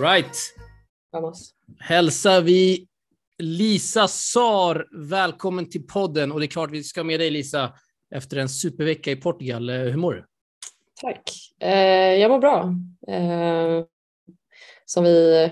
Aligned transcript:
Right. 0.00 0.36
Vamos. 1.12 1.54
Hälsar 1.78 2.42
vi 2.42 2.86
Lisa 3.38 4.08
Sar 4.08 4.86
välkommen 4.92 5.70
till 5.70 5.86
podden. 5.86 6.32
Och 6.32 6.40
det 6.40 6.46
är 6.46 6.48
klart 6.48 6.70
vi 6.70 6.82
ska 6.82 7.04
med 7.04 7.20
dig 7.20 7.30
Lisa 7.30 7.72
efter 8.14 8.36
en 8.36 8.48
supervecka 8.48 9.10
i 9.10 9.16
Portugal. 9.16 9.68
Eh, 9.68 9.76
hur 9.76 9.96
mår 9.96 10.12
du? 10.12 10.24
Tack. 11.00 11.22
Eh, 11.60 12.14
jag 12.14 12.30
mår 12.30 12.38
bra. 12.38 12.74
Eh, 13.08 13.84
som 14.84 15.04
vi 15.04 15.50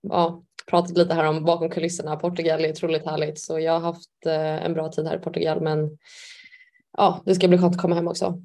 ja, 0.00 0.42
pratat 0.66 0.98
lite 0.98 1.14
här 1.14 1.24
om 1.24 1.44
bakom 1.44 1.70
kulisserna. 1.70 2.16
Portugal 2.16 2.64
är 2.64 2.70
otroligt 2.70 3.06
härligt 3.06 3.40
så 3.40 3.60
jag 3.60 3.72
har 3.72 3.80
haft 3.80 4.26
en 4.26 4.74
bra 4.74 4.88
tid 4.88 5.06
här 5.06 5.16
i 5.16 5.20
Portugal 5.20 5.60
men 5.60 5.98
ja, 6.96 7.22
det 7.26 7.34
ska 7.34 7.48
bli 7.48 7.58
skönt 7.58 7.74
att 7.74 7.82
komma 7.82 7.94
hem 7.94 8.08
också. 8.08 8.42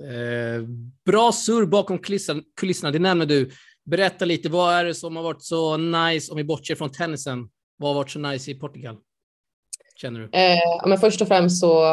Eh, 0.00 0.62
bra 1.04 1.32
surr 1.32 1.66
bakom 1.66 1.98
kulisserna, 2.56 2.90
det 2.90 2.98
nämner 2.98 3.26
du. 3.26 3.50
Berätta 3.90 4.24
lite, 4.24 4.48
vad 4.48 4.74
är 4.74 4.84
det 4.84 4.94
som 4.94 5.16
har 5.16 5.22
varit 5.22 5.42
så 5.42 5.76
nice, 5.76 6.32
om 6.32 6.36
vi 6.36 6.44
bortser 6.44 6.74
från 6.74 6.92
tennisen, 6.92 7.48
vad 7.76 7.90
har 7.90 7.94
varit 7.94 8.10
så 8.10 8.18
nice 8.18 8.50
i 8.50 8.54
Portugal? 8.54 8.96
Känner 9.96 10.20
du? 10.20 10.38
Eh, 10.38 10.88
men 10.88 10.98
först 10.98 11.20
och 11.20 11.28
främst 11.28 11.60
så 11.60 11.84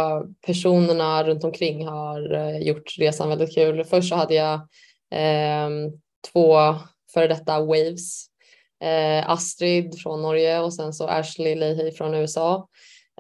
personerna 0.46 1.24
runt 1.24 1.44
omkring 1.44 1.88
har 1.88 2.34
eh, 2.34 2.58
gjort 2.58 2.98
resan 2.98 3.30
väldigt 3.30 3.56
kul. 3.56 3.84
Först 3.84 4.10
så 4.10 4.16
hade 4.16 4.34
jag 4.34 4.54
eh, 5.12 5.70
två 6.34 6.76
före 7.14 7.28
detta 7.28 7.60
Waves. 7.60 8.28
Eh, 8.84 9.30
Astrid 9.30 10.00
från 10.00 10.22
Norge 10.22 10.60
och 10.60 10.74
sen 10.74 10.94
så 10.94 11.08
Ashley 11.08 11.56
Leahy 11.56 11.92
från 11.92 12.14
USA. 12.14 12.68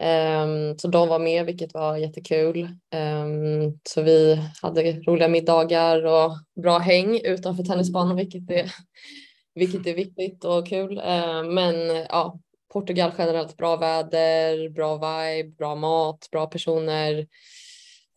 Um, 0.02 0.78
så 0.78 0.88
de 0.88 1.08
var 1.08 1.20
med, 1.20 1.46
vilket 1.46 1.74
var 1.74 1.98
jättekul. 1.98 2.64
Um, 2.96 3.80
så 3.90 4.02
vi 4.02 4.42
hade 4.62 4.92
roliga 4.92 5.28
middagar 5.28 6.06
och 6.06 6.32
bra 6.62 6.78
häng 6.78 7.22
utanför 7.24 7.64
tennisbanan, 7.64 8.16
vilket 8.16 8.52
är, 8.52 8.72
vilket 9.56 9.88
är 9.88 9.94
viktigt 9.94 10.44
och 10.44 10.68
kul. 10.68 10.98
Uh, 10.98 11.44
men 11.44 12.06
ja, 12.10 12.40
Portugal 12.74 13.12
generellt 13.18 13.58
bra 13.58 13.76
väder, 13.76 14.70
bra 14.70 14.96
vibe, 14.96 15.56
bra 15.58 15.76
mat, 15.76 16.28
bra 16.32 16.48
personer. 16.48 17.28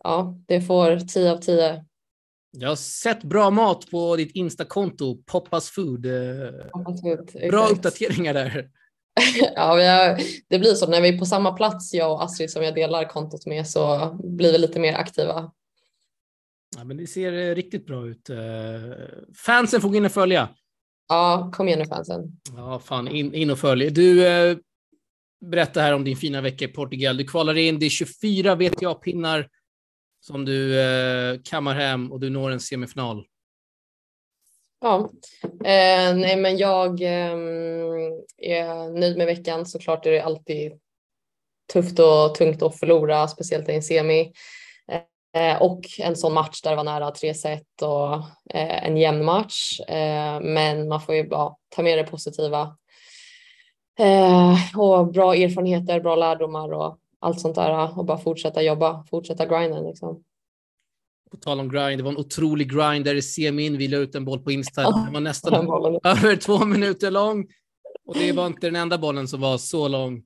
Ja, 0.05 0.39
det 0.47 0.61
får 0.61 0.99
10 0.99 1.33
av 1.33 1.37
10. 1.37 1.85
Jag 2.51 2.69
har 2.69 2.77
sett 2.77 3.23
bra 3.23 3.51
mat 3.51 3.91
på 3.91 4.17
ditt 4.17 4.35
Insta-konto, 4.35 5.23
Poppas 5.27 5.71
Food. 5.71 6.07
Poppas 6.73 7.01
food 7.01 7.51
bra 7.51 7.69
uppdateringar 7.69 8.35
där. 8.35 8.71
ja, 9.57 9.63
har, 9.63 9.79
det 10.49 10.59
blir 10.59 10.75
så 10.75 10.87
när 10.87 11.01
vi 11.01 11.09
är 11.09 11.19
på 11.19 11.27
samma 11.27 11.53
plats, 11.53 11.95
jag 11.95 12.13
och 12.13 12.25
Astrid 12.25 12.51
som 12.51 12.63
jag 12.63 12.75
delar 12.75 13.09
kontot 13.09 13.47
med, 13.47 13.67
så 13.67 14.11
blir 14.25 14.53
vi 14.53 14.59
lite 14.59 14.81
mer 14.81 14.95
aktiva. 14.95 15.51
Ja, 16.77 16.85
men 16.85 16.97
det 16.97 17.07
ser 17.07 17.33
eh, 17.33 17.55
riktigt 17.55 17.87
bra 17.87 18.07
ut. 18.07 18.31
Eh, 18.31 18.37
fansen 19.37 19.81
får 19.81 19.89
gå 19.89 19.97
in 19.97 20.05
och 20.05 20.13
följa. 20.13 20.49
Ja, 21.09 21.51
kom 21.55 21.69
igen 21.69 21.79
nu 21.79 21.87
fansen. 21.87 22.41
Ja, 22.57 22.79
fan, 22.79 23.09
in, 23.09 23.35
in 23.35 23.51
och 23.51 23.59
följ. 23.59 23.91
Du, 23.91 24.27
eh, 24.27 24.57
berätta 25.41 25.81
här 25.81 25.95
om 25.95 26.05
din 26.05 26.17
fina 26.17 26.41
vecka 26.41 26.65
i 26.65 26.69
Portugal. 26.69 27.17
Du 27.17 27.25
kvalar 27.25 27.57
in, 27.57 27.79
det 27.79 27.87
är 27.87 27.91
24 27.91 28.55
VTA-pinnar 28.55 29.49
som 30.21 30.45
du 30.45 30.81
eh, 30.81 31.41
kammar 31.45 31.75
hem 31.75 32.13
och 32.13 32.21
du 32.21 32.31
når 32.31 32.51
en 32.51 32.61
semifinal. 32.61 33.25
Ja, 34.81 35.11
eh, 35.65 36.15
nej 36.17 36.37
men 36.37 36.57
jag 36.57 37.03
eh, 37.03 37.33
är 38.39 38.99
nöjd 39.01 39.17
med 39.17 39.27
veckan. 39.27 39.67
Såklart 39.67 40.07
är 40.07 40.11
det 40.11 40.21
alltid 40.21 40.73
tufft 41.73 41.99
och 41.99 42.35
tungt 42.35 42.63
att 42.63 42.79
förlora, 42.79 43.29
speciellt 43.29 43.69
i 43.69 43.73
en 43.73 43.83
semi. 43.83 44.33
Eh, 45.37 45.63
och 45.63 45.81
en 45.99 46.17
sån 46.17 46.33
match 46.35 46.61
där 46.63 46.71
det 46.71 46.77
var 46.77 46.85
nära 46.85 47.11
tre 47.11 47.35
set 47.35 47.83
och 47.83 48.15
eh, 48.55 48.87
en 48.87 48.97
jämn 48.97 49.25
match. 49.25 49.81
Eh, 49.81 50.41
men 50.41 50.89
man 50.89 51.01
får 51.01 51.15
ju 51.15 51.29
bara 51.29 51.55
ta 51.69 51.83
med 51.83 51.99
det 51.99 52.05
positiva. 52.05 52.77
Eh, 53.99 54.79
och 54.79 55.13
bra 55.13 55.35
erfarenheter, 55.35 56.01
bra 56.01 56.17
lärdomar 56.17 56.73
och 56.73 56.99
allt 57.21 57.41
sånt 57.41 57.55
där 57.55 57.99
och 57.99 58.05
bara 58.05 58.19
fortsätta 58.19 58.63
jobba, 58.63 59.05
fortsätta 59.11 59.47
grinden 59.47 59.85
liksom. 59.85 60.25
På 61.31 61.37
tal 61.37 61.61
om 61.61 61.69
grind, 61.69 61.99
det 61.99 62.03
var 62.03 62.11
en 62.11 62.17
otrolig 62.17 62.73
grind 62.73 63.05
där 63.05 63.15
i 63.15 63.23
semin. 63.23 63.77
Vi 63.77 63.89
la 63.89 63.97
ut 63.97 64.15
en 64.15 64.25
boll 64.25 64.41
på 64.41 64.53
Insta. 64.53 64.83
Den 64.83 65.13
var 65.13 65.21
nästan 65.21 65.55
över 66.05 66.37
två 66.37 66.65
minuter 66.65 67.11
lång. 67.11 67.47
Och 68.07 68.15
det 68.15 68.33
var 68.33 68.47
inte 68.47 68.67
den 68.67 68.77
enda 68.77 68.99
bollen 68.99 69.29
som 69.29 69.41
var 69.41 69.59
så 69.59 69.89
lång. 69.89 70.17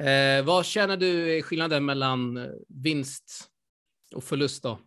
Eh, 0.00 0.44
vad 0.44 0.66
känner 0.66 0.96
du 0.96 1.38
är 1.38 1.42
skillnaden 1.42 1.84
mellan 1.84 2.36
eh, 2.36 2.50
vinst 2.68 3.48
och 4.14 4.24
förlust 4.24 4.62
då? 4.62 4.78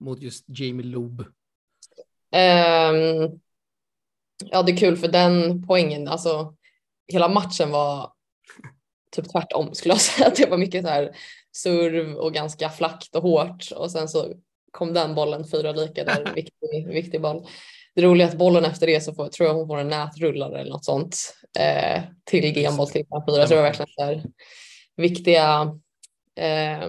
Mot 0.00 0.22
just 0.22 0.44
Jamie 0.48 0.86
Loob? 0.86 1.20
Um, 1.20 1.26
ja, 4.50 4.62
det 4.62 4.72
är 4.72 4.76
kul 4.76 4.96
för 4.96 5.08
den 5.08 5.66
poängen, 5.66 6.08
alltså 6.08 6.54
hela 7.12 7.28
matchen 7.28 7.70
var 7.70 8.12
typ 9.10 9.32
tvärtom 9.32 9.74
skulle 9.74 9.94
jag 9.94 10.00
säga. 10.00 10.32
Det 10.36 10.50
var 10.50 10.58
mycket 10.58 10.84
så 10.84 10.90
här 10.90 11.16
serv 11.56 12.14
och 12.14 12.34
ganska 12.34 12.70
flackt 12.70 13.14
och 13.14 13.22
hårt 13.22 13.70
och 13.76 13.90
sen 13.90 14.08
så 14.08 14.32
kom 14.74 14.92
den 14.92 15.14
bollen 15.14 15.44
fyra 15.44 15.72
lika 15.72 16.04
där, 16.04 16.32
viktig, 16.34 16.88
viktig 16.88 17.20
boll. 17.20 17.46
Det 17.94 18.02
roliga 18.02 18.26
är 18.26 18.30
att 18.30 18.38
bollen 18.38 18.64
efter 18.64 18.86
det 18.86 19.00
så 19.00 19.14
får, 19.14 19.28
tror 19.28 19.48
jag 19.48 19.54
hon 19.54 19.66
får 19.66 19.78
en 19.78 19.88
nätrullare 19.88 20.60
eller 20.60 20.70
något 20.70 20.84
sånt 20.84 21.16
eh, 21.58 22.02
till 22.24 22.54
genboll 22.54 22.88
till 22.88 23.04
fyra. 23.28 23.46
Så 23.46 23.54
det 23.54 23.56
var 23.56 23.62
verkligen 23.62 23.88
här, 23.98 24.24
viktiga, 24.96 25.78
eh, 26.36 26.88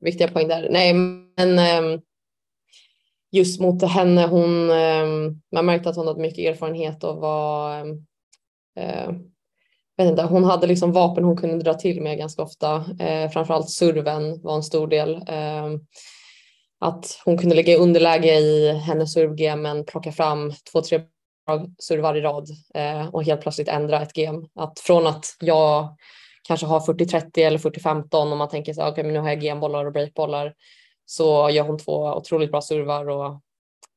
viktiga 0.00 0.28
poäng 0.28 0.48
där. 0.48 0.68
Nej, 0.70 0.94
men 0.94 1.58
eh, 1.58 2.00
just 3.32 3.60
mot 3.60 3.82
henne, 3.82 4.26
hon, 4.26 4.70
eh, 4.70 5.34
man 5.52 5.66
märkte 5.66 5.90
att 5.90 5.96
hon 5.96 6.06
hade 6.06 6.20
mycket 6.20 6.54
erfarenhet 6.54 7.04
och 7.04 7.16
var 7.16 7.86
eh, 8.76 9.10
vet 9.96 10.10
inte, 10.10 10.22
hon 10.22 10.44
hade 10.44 10.66
liksom 10.66 10.92
vapen 10.92 11.24
hon 11.24 11.36
kunde 11.36 11.64
dra 11.64 11.74
till 11.74 12.02
med 12.02 12.18
ganska 12.18 12.42
ofta. 12.42 12.84
Eh, 13.00 13.30
framförallt 13.30 13.70
surven 13.70 14.42
var 14.42 14.56
en 14.56 14.62
stor 14.62 14.86
del. 14.86 15.14
Eh, 15.14 15.68
att 16.82 17.20
hon 17.24 17.38
kunde 17.38 17.54
ligga 17.54 17.72
i 17.72 17.76
underläge 17.76 18.38
i 18.38 18.72
hennes 18.72 19.12
servegame 19.12 19.62
men 19.62 19.84
plocka 19.84 20.12
fram 20.12 20.52
två, 20.72 20.82
tre 20.82 21.00
servar 21.78 22.14
i 22.14 22.20
rad 22.20 22.48
eh, 22.74 23.06
och 23.08 23.24
helt 23.24 23.40
plötsligt 23.40 23.68
ändra 23.68 24.02
ett 24.02 24.12
game. 24.12 24.48
Att 24.54 24.80
från 24.80 25.06
att 25.06 25.24
jag 25.40 25.96
kanske 26.42 26.66
har 26.66 26.80
40-30 26.80 27.38
eller 27.38 27.58
40-15 27.58 28.30
och 28.30 28.36
man 28.36 28.48
tänker 28.48 28.74
så 28.74 28.80
okej, 28.80 28.92
okay, 28.92 29.04
men 29.04 29.12
nu 29.12 29.20
har 29.20 29.28
jag 29.28 29.40
gamebollar 29.40 29.84
och 29.84 29.92
breakbollar 29.92 30.54
så 31.04 31.50
gör 31.50 31.64
hon 31.64 31.78
två 31.78 32.14
otroligt 32.14 32.50
bra 32.50 32.60
servar 32.60 33.08
och 33.08 33.40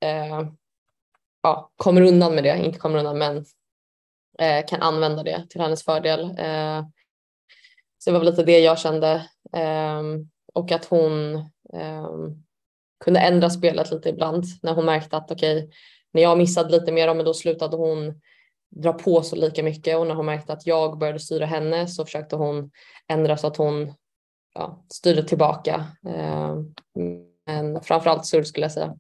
eh, 0.08 0.48
ja, 1.44 1.72
kommer 1.76 2.02
undan 2.02 2.36
med 2.36 2.44
det, 2.44 2.66
inte 2.66 2.80
kommer 2.80 3.00
undan 3.00 3.18
men 3.18 3.46
eh, 4.40 4.66
kan 4.66 4.82
använda 4.82 5.24
det 5.24 5.46
till 5.50 5.62
hennes 5.62 5.84
fördel. 5.84 6.22
Eh, 6.22 6.84
så 7.98 8.10
det 8.10 8.12
var 8.12 8.20
väl 8.20 8.30
lite 8.30 8.44
det 8.44 8.60
jag 8.60 8.80
kände 8.80 9.30
eh, 9.54 10.02
och 10.54 10.72
att 10.72 10.86
hon 10.86 11.36
ehm, 11.74 12.45
kunde 13.06 13.20
ändra 13.20 13.50
spelet 13.50 13.92
lite 13.92 14.10
ibland 14.10 14.46
när 14.62 14.74
hon 14.74 14.86
märkte 14.86 15.18
att 15.18 15.32
okej, 15.32 15.58
okay, 15.58 15.70
när 16.14 16.22
jag 16.22 16.38
missade 16.38 16.70
lite 16.70 16.92
mer, 16.92 17.14
men 17.14 17.26
då 17.26 17.34
slutade 17.34 17.78
hon 17.78 18.22
dra 18.76 18.94
på 18.94 19.22
så 19.22 19.36
lika 19.36 19.64
mycket 19.64 19.98
och 19.98 20.08
när 20.08 20.16
hon 20.16 20.26
märkte 20.26 20.54
att 20.54 20.68
jag 20.68 20.98
började 20.98 21.20
styra 21.20 21.46
henne 21.46 21.88
så 21.88 22.06
försökte 22.06 22.36
hon 22.36 22.72
ändra 23.08 23.38
så 23.38 23.48
att 23.48 23.58
hon 23.58 23.94
ja, 24.56 24.86
styrde 24.94 25.24
tillbaka. 25.24 25.86
Ehm, 26.08 26.74
men 27.46 27.82
framförallt 27.82 28.26
surr 28.26 28.44
skulle 28.44 28.64
jag 28.64 28.72
säga. 28.72 28.96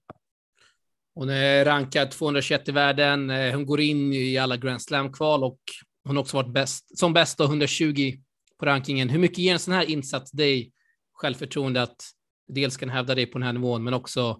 Hon 1.15 1.29
är 1.29 1.65
rankad 1.65 2.11
221 2.11 2.69
i 2.69 2.71
världen. 2.71 3.29
Eh, 3.29 3.53
hon 3.53 3.65
går 3.65 3.81
in 3.81 4.13
i 4.13 4.37
alla 4.37 4.57
Grand 4.57 4.81
Slam-kval 4.81 5.43
och 5.43 5.59
hon 6.03 6.15
har 6.15 6.23
också 6.23 6.37
varit 6.37 6.53
bäst, 6.53 6.99
som 6.99 7.13
bäst 7.13 7.39
120 7.39 8.13
på 8.59 8.65
rankingen. 8.65 9.09
Hur 9.09 9.19
mycket 9.19 9.37
ger 9.37 9.53
en 9.53 9.59
sån 9.59 9.73
här 9.73 9.89
insats 9.89 10.31
dig 10.31 10.71
självförtroende 11.13 11.81
att 11.81 12.14
dels 12.47 12.77
kan 12.77 12.89
hävda 12.89 13.15
dig 13.15 13.25
på 13.25 13.37
den 13.37 13.45
här 13.45 13.53
nivån, 13.53 13.83
men 13.83 13.93
också 13.93 14.37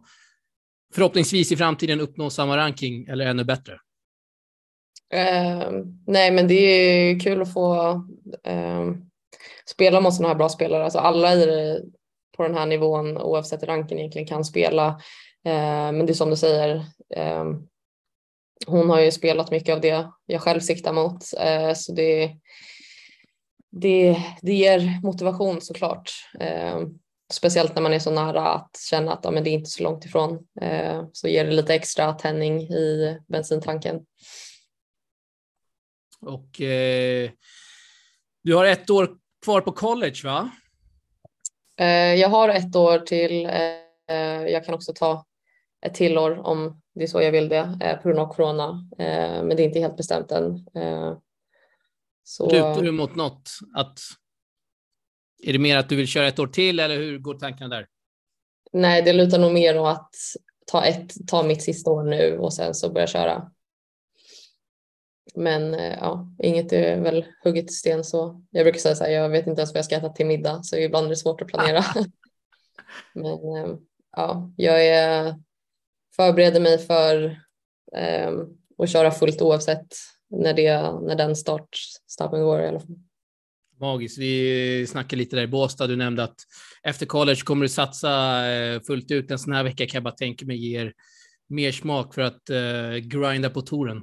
förhoppningsvis 0.94 1.52
i 1.52 1.58
framtiden 1.58 2.02
uppnå 2.02 2.30
samma 2.30 2.58
ranking 2.58 3.08
eller 3.08 3.26
ännu 3.26 3.44
bättre? 3.44 3.74
Uh, 5.14 5.86
nej, 6.08 6.32
men 6.32 6.48
det 6.48 6.56
är 6.56 7.20
kul 7.20 7.42
att 7.42 7.54
få 7.54 7.94
uh, 8.48 8.94
spela 9.66 10.02
mot 10.02 10.14
sådana 10.14 10.28
här 10.28 10.38
bra 10.38 10.50
spelare. 10.50 10.84
Alltså 10.84 11.00
alla 11.00 11.34
i, 11.36 11.80
på 12.38 12.44
den 12.44 12.56
här 12.56 12.66
nivån 12.66 13.18
oavsett 13.18 13.64
ranken 13.64 14.00
egentligen 14.00 14.28
kan 14.28 14.46
spela. 14.46 14.90
Uh, 15.48 15.92
men 15.92 16.06
det 16.06 16.12
är 16.12 16.14
som 16.14 16.30
du 16.30 16.36
säger, 16.36 16.86
hon 18.68 18.90
har 18.90 19.00
ju 19.00 19.12
spelat 19.12 19.52
mycket 19.52 19.76
av 19.76 19.82
det 19.82 20.08
jag 20.26 20.42
själv 20.42 20.60
siktar 20.60 20.94
mot. 20.94 21.24
Eh, 21.40 21.74
så 21.74 21.92
det, 21.94 22.32
det, 23.72 24.18
det 24.42 24.54
ger 24.54 25.02
motivation 25.04 25.62
såklart. 25.62 26.12
Speciellt 27.34 27.76
när 27.76 27.82
man 27.82 27.94
är 27.94 28.00
så 28.00 28.12
nära 28.12 28.54
att 28.54 28.78
känna 28.90 29.14
att 29.14 29.20
ja, 29.24 29.32
men 29.32 29.44
det 29.44 29.50
är 29.50 29.52
inte 29.52 29.70
så 29.70 29.84
långt 29.84 30.06
ifrån 30.06 30.48
eh, 30.62 31.06
så 31.14 31.28
ger 31.28 31.46
det 31.46 31.52
lite 31.52 31.74
extra 31.74 32.14
tändning 32.14 32.62
i 32.62 33.20
bensintanken. 33.28 34.06
Och 36.22 36.62
eh, 36.62 37.32
du 38.44 38.56
har 38.56 38.66
ett 38.66 38.90
år 38.90 39.18
kvar 39.44 39.62
på 39.62 39.72
college 39.72 40.22
va? 40.24 40.52
Eh, 41.80 42.16
jag 42.16 42.30
har 42.30 42.50
ett 42.50 42.76
år 42.76 43.00
till. 43.00 43.46
Eh, 43.46 44.48
jag 44.48 44.66
kan 44.66 44.76
också 44.76 44.94
ta 44.94 45.26
ett 45.86 45.94
till 45.94 46.18
år 46.18 46.48
om 46.48 46.82
det 46.96 47.04
är 47.04 47.08
så 47.08 47.22
jag 47.22 47.32
vill 47.32 47.50
det 47.50 47.80
eh, 47.82 47.98
på 47.98 48.08
grund 48.08 48.20
av 48.20 48.34
corona. 48.34 48.90
Eh, 49.00 49.44
men 49.44 49.50
det 49.50 49.64
är 49.64 49.68
inte 49.68 49.80
helt 49.80 49.98
bestämt 49.98 50.32
än. 50.32 50.68
Så... 52.24 52.46
Lutar 52.50 52.82
du 52.82 52.92
mot 52.92 53.16
något? 53.16 53.50
Att... 53.76 54.00
Är 55.44 55.54
det 55.54 55.60
mer 55.60 55.78
att 55.78 55.90
du 55.90 55.96
vill 55.96 56.08
köra 56.08 56.28
ett 56.28 56.40
år 56.40 56.48
till 56.48 56.80
eller 56.80 56.98
hur 56.98 57.18
går 57.18 57.34
tankarna 57.34 57.76
där? 57.76 57.88
Nej, 58.72 59.02
det 59.02 59.14
lutar 59.14 59.40
nog 59.40 59.54
mer 59.54 59.80
åt 59.80 59.88
att 59.88 60.16
ta, 60.68 60.86
ett, 60.86 61.28
ta 61.28 61.44
mitt 61.44 61.64
sista 61.64 61.92
år 61.92 62.04
nu 62.04 62.38
och 62.38 62.54
sen 62.54 62.76
så 62.76 62.90
börja 62.90 63.08
köra. 63.08 63.52
Men 65.36 65.74
eh, 65.74 65.98
ja, 66.00 66.28
inget 66.44 66.74
är 66.74 67.02
väl 67.02 67.26
hugget 67.44 67.72
i 67.72 67.74
sten 67.74 68.04
så. 68.04 68.44
Jag 68.50 68.66
brukar 68.66 68.80
säga 68.80 68.96
så 68.96 69.04
här, 69.04 69.12
jag 69.12 69.30
vet 69.30 69.48
inte 69.48 69.62
ens 69.62 69.74
vad 69.74 69.78
jag 69.78 69.86
ska 69.86 69.96
äta 69.96 70.10
till 70.10 70.26
middag 70.26 70.64
så 70.64 70.78
ibland 70.78 71.06
är 71.06 71.10
det 71.10 71.16
svårt 71.16 71.42
att 71.42 71.48
planera. 71.48 71.84
Men 73.14 73.58
eh, 73.58 73.76
ja, 74.12 74.52
jag 74.56 74.88
är, 74.88 75.36
förbereder 76.16 76.60
mig 76.60 76.78
för 76.78 77.24
eh, 77.96 78.32
att 78.78 78.90
köra 78.90 79.12
fullt 79.12 79.42
oavsett 79.42 79.88
när, 80.30 80.54
det, 80.54 80.82
när 80.82 81.16
den 81.16 81.36
start, 81.36 81.78
starten 82.08 82.42
går 82.42 82.62
i 82.62 82.68
alla 82.68 82.80
fall. 82.80 83.00
Magiskt. 83.82 84.18
Vi 84.18 84.88
snackade 84.88 85.16
lite 85.16 85.36
där 85.36 85.44
i 85.44 85.48
Båstad. 85.48 85.88
Du 85.88 85.96
nämnde 85.96 86.24
att 86.24 86.36
efter 86.84 87.06
college 87.06 87.42
kommer 87.44 87.66
du 87.66 87.70
satsa 87.70 88.46
eh, 88.48 88.82
fullt 88.82 89.12
ut. 89.12 89.32
En 89.32 89.40
sån 89.40 89.54
här 89.54 89.64
vecka 89.64 89.86
kan 89.86 89.98
jag 89.98 90.04
bara 90.04 90.14
tänka 90.14 90.46
mig 90.46 90.58
ger 90.58 90.94
mer 91.50 91.72
smak 91.72 92.14
för 92.14 92.22
att 92.22 92.50
uh, 92.52 92.98
grinda 92.98 93.50
på 93.50 93.62
touren. 93.62 94.02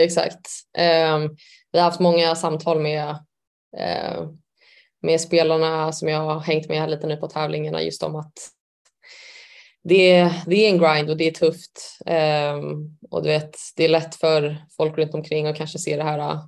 Exakt. 0.00 0.46
Um, 0.78 1.36
vi 1.72 1.78
har 1.78 1.82
haft 1.82 2.00
många 2.00 2.34
samtal 2.34 2.80
med, 2.80 3.08
uh, 3.78 4.30
med 5.02 5.20
spelarna 5.20 5.92
som 5.92 6.08
jag 6.08 6.20
har 6.20 6.40
hängt 6.40 6.68
med 6.68 6.80
här 6.80 6.88
lite 6.88 7.06
nu 7.06 7.16
på 7.16 7.28
tävlingarna 7.28 7.82
just 7.82 8.02
om 8.02 8.16
att 8.16 8.32
det, 9.84 10.32
det 10.46 10.66
är 10.66 10.70
en 10.70 10.78
grind 10.78 11.10
och 11.10 11.16
det 11.16 11.28
är 11.28 11.30
tufft. 11.30 11.98
Um, 12.06 12.98
och 13.10 13.22
du 13.22 13.28
vet, 13.28 13.56
det 13.76 13.84
är 13.84 13.88
lätt 13.88 14.14
för 14.14 14.56
folk 14.76 14.98
runt 14.98 15.14
omkring 15.14 15.46
att 15.46 15.56
kanske 15.56 15.78
se 15.78 15.96
det 15.96 16.04
här, 16.04 16.40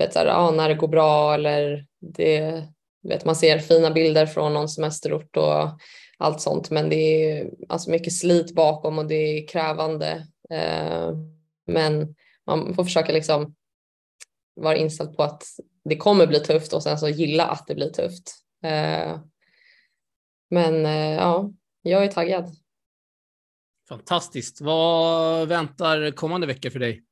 vet, 0.00 0.12
så 0.12 0.18
här 0.18 0.26
ah, 0.26 0.50
när 0.50 0.68
det 0.68 0.74
går 0.74 0.88
bra 0.88 1.34
eller 1.34 1.86
det, 2.00 2.64
vet, 3.02 3.24
man 3.24 3.36
ser 3.36 3.58
fina 3.58 3.90
bilder 3.90 4.26
från 4.26 4.54
någon 4.54 4.68
semesterort 4.68 5.36
och 5.36 5.80
allt 6.18 6.40
sånt. 6.40 6.70
Men 6.70 6.88
det 6.88 6.96
är 6.96 7.50
alltså 7.68 7.90
mycket 7.90 8.12
slit 8.12 8.54
bakom 8.54 8.98
och 8.98 9.06
det 9.06 9.14
är 9.14 9.48
krävande. 9.48 10.26
Eh, 10.50 11.10
men 11.66 12.14
man 12.46 12.74
får 12.74 12.84
försöka 12.84 13.12
liksom 13.12 13.54
vara 14.54 14.76
inställd 14.76 15.16
på 15.16 15.22
att 15.22 15.44
det 15.84 15.96
kommer 15.96 16.26
bli 16.26 16.40
tufft 16.40 16.72
och 16.72 16.82
sen 16.82 16.98
så 16.98 17.08
gilla 17.08 17.46
att 17.46 17.66
det 17.66 17.74
blir 17.74 17.90
tufft. 17.90 18.34
Eh, 18.64 19.20
men 20.50 20.86
eh, 20.86 21.14
ja, 21.14 21.50
jag 21.82 22.04
är 22.04 22.08
taggad. 22.08 22.56
Fantastiskt. 23.88 24.60
Vad 24.60 25.48
väntar 25.48 26.10
kommande 26.10 26.46
veckor 26.46 26.70
för 26.70 26.78
dig? 26.78 27.02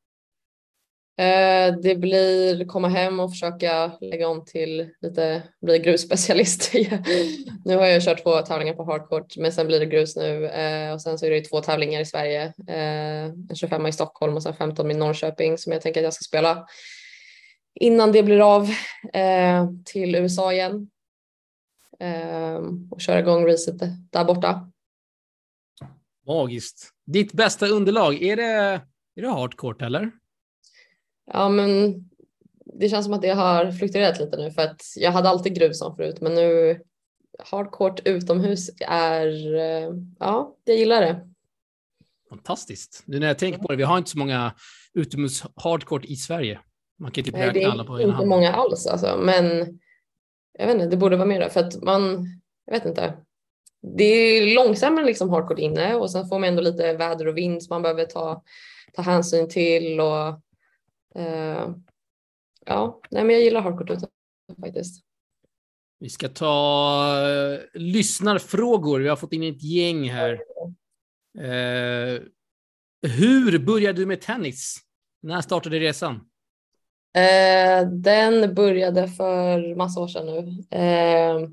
Eh, 1.18 1.74
det 1.82 1.94
blir 1.94 2.64
komma 2.64 2.88
hem 2.88 3.20
och 3.20 3.30
försöka 3.30 3.92
lägga 4.00 4.28
om 4.28 4.44
till 4.44 4.90
lite, 5.00 5.42
bli 5.60 5.78
grusspecialist. 5.78 6.72
nu 7.64 7.76
har 7.76 7.86
jag 7.86 8.02
kört 8.02 8.22
två 8.22 8.42
tävlingar 8.42 8.74
på 8.74 8.84
hardcourt 8.84 9.36
men 9.36 9.52
sen 9.52 9.66
blir 9.66 9.80
det 9.80 9.86
grus 9.86 10.16
nu 10.16 10.46
eh, 10.46 10.92
och 10.92 11.02
sen 11.02 11.18
så 11.18 11.26
är 11.26 11.30
det 11.30 11.40
två 11.40 11.60
tävlingar 11.60 12.00
i 12.00 12.04
Sverige. 12.04 12.42
Eh, 12.68 13.24
en 13.24 13.54
25 13.54 13.86
i 13.86 13.92
Stockholm 13.92 14.34
och 14.34 14.42
sen 14.42 14.54
15 14.54 14.90
i 14.90 14.94
Norrköping 14.94 15.58
som 15.58 15.72
jag 15.72 15.82
tänker 15.82 16.00
att 16.00 16.04
jag 16.04 16.14
ska 16.14 16.22
spela 16.22 16.66
innan 17.74 18.12
det 18.12 18.22
blir 18.22 18.54
av 18.54 18.68
till 19.84 20.14
USA 20.14 20.52
igen. 20.52 20.90
Och 22.90 23.00
köra 23.00 23.18
igång 23.18 23.46
racet 23.46 23.74
där 24.10 24.24
borta. 24.24 24.70
Magiskt. 26.26 26.90
Ditt 27.06 27.32
bästa 27.32 27.66
underlag, 27.66 28.22
är 28.22 28.36
det, 28.36 28.80
är 29.16 29.22
det 29.22 29.28
hardcourt 29.28 29.82
eller? 29.82 30.10
Ja, 31.32 31.48
men 31.48 31.94
det 32.64 32.88
känns 32.88 33.04
som 33.04 33.14
att 33.14 33.22
det 33.22 33.30
har 33.30 33.72
fluktuerat 33.72 34.20
lite 34.20 34.36
nu 34.36 34.50
för 34.50 34.62
att 34.62 34.82
jag 34.96 35.12
hade 35.12 35.28
alltid 35.28 35.54
grus 35.54 35.78
som 35.78 35.96
förut, 35.96 36.20
men 36.20 36.34
nu 36.34 36.80
hardcourt 37.38 38.00
utomhus 38.04 38.70
är, 38.80 39.54
eh, 39.54 39.90
ja, 40.18 40.56
jag 40.64 40.76
gillar 40.76 41.00
det. 41.00 41.28
Fantastiskt. 42.28 43.02
Nu 43.06 43.18
när 43.18 43.26
jag 43.26 43.38
tänker 43.38 43.58
på 43.58 43.68
det, 43.68 43.76
vi 43.76 43.82
har 43.82 43.98
inte 43.98 44.10
så 44.10 44.18
många 44.18 44.54
utomhus 44.94 45.44
hardcourt 45.54 46.04
i 46.04 46.16
Sverige. 46.16 46.60
Man 46.98 47.10
kan 47.10 47.24
typ 47.24 47.34
räkna 47.34 47.68
alla 47.68 47.84
på 47.84 48.00
ena 48.00 48.12
hand. 48.12 48.12
Det 48.12 48.12
är 48.12 48.14
inte 48.14 48.26
många 48.26 48.52
alls 48.52 48.86
alltså, 48.86 49.16
men 49.16 49.78
jag 50.58 50.66
vet 50.66 50.74
inte, 50.74 50.86
det 50.86 50.96
borde 50.96 51.16
vara 51.16 51.28
mer 51.28 51.48
för 51.48 51.60
att 51.60 51.82
man, 51.82 52.28
jag 52.66 52.72
vet 52.72 52.84
inte. 52.84 53.14
Det 53.96 54.04
är 54.04 54.54
långsammare 54.54 55.04
liksom 55.04 55.30
hardcourt 55.30 55.58
inne 55.58 55.94
och 55.94 56.10
sen 56.10 56.28
får 56.28 56.38
man 56.38 56.48
ändå 56.48 56.62
lite 56.62 56.92
väder 56.92 57.28
och 57.28 57.36
vind 57.36 57.62
som 57.62 57.74
man 57.74 57.82
behöver 57.82 58.04
ta, 58.04 58.42
ta 58.94 59.02
hänsyn 59.02 59.48
till 59.48 60.00
och 60.00 60.40
ja, 62.66 63.00
nej, 63.10 63.24
men 63.24 63.30
jag 63.30 63.42
gillar 63.42 63.60
hardcore 63.60 63.98
faktiskt. 64.60 65.04
Vi 66.00 66.08
ska 66.08 66.28
ta 66.28 67.14
uh, 67.26 67.58
lyssnarfrågor. 67.74 69.00
Vi 69.00 69.08
har 69.08 69.16
fått 69.16 69.32
in 69.32 69.42
ett 69.42 69.62
gäng 69.62 70.10
här. 70.10 70.32
Uh, 71.38 72.20
hur 73.02 73.58
började 73.58 73.98
du 73.98 74.06
med 74.06 74.20
tennis? 74.20 74.76
När 75.22 75.40
startade 75.40 75.78
resan? 75.78 76.14
Uh, 76.14 77.90
den 77.90 78.54
började 78.54 79.08
för 79.08 79.74
massa 79.74 80.00
år 80.00 80.08
sedan 80.08 80.26
nu. 80.26 80.38
Uh, 80.78 81.48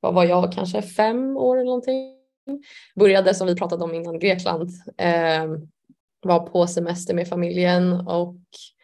vad 0.00 0.14
var 0.14 0.24
jag, 0.24 0.52
kanske 0.52 0.82
fem 0.82 1.36
år 1.36 1.56
eller 1.56 1.66
någonting. 1.66 2.14
Började 2.94 3.34
som 3.34 3.46
vi 3.46 3.56
pratade 3.56 3.84
om 3.84 3.94
innan 3.94 4.18
Grekland. 4.18 4.70
Var 6.20 6.40
på 6.40 6.66
semester 6.66 7.14
med 7.14 7.28
familjen 7.28 7.92
och 7.92 8.36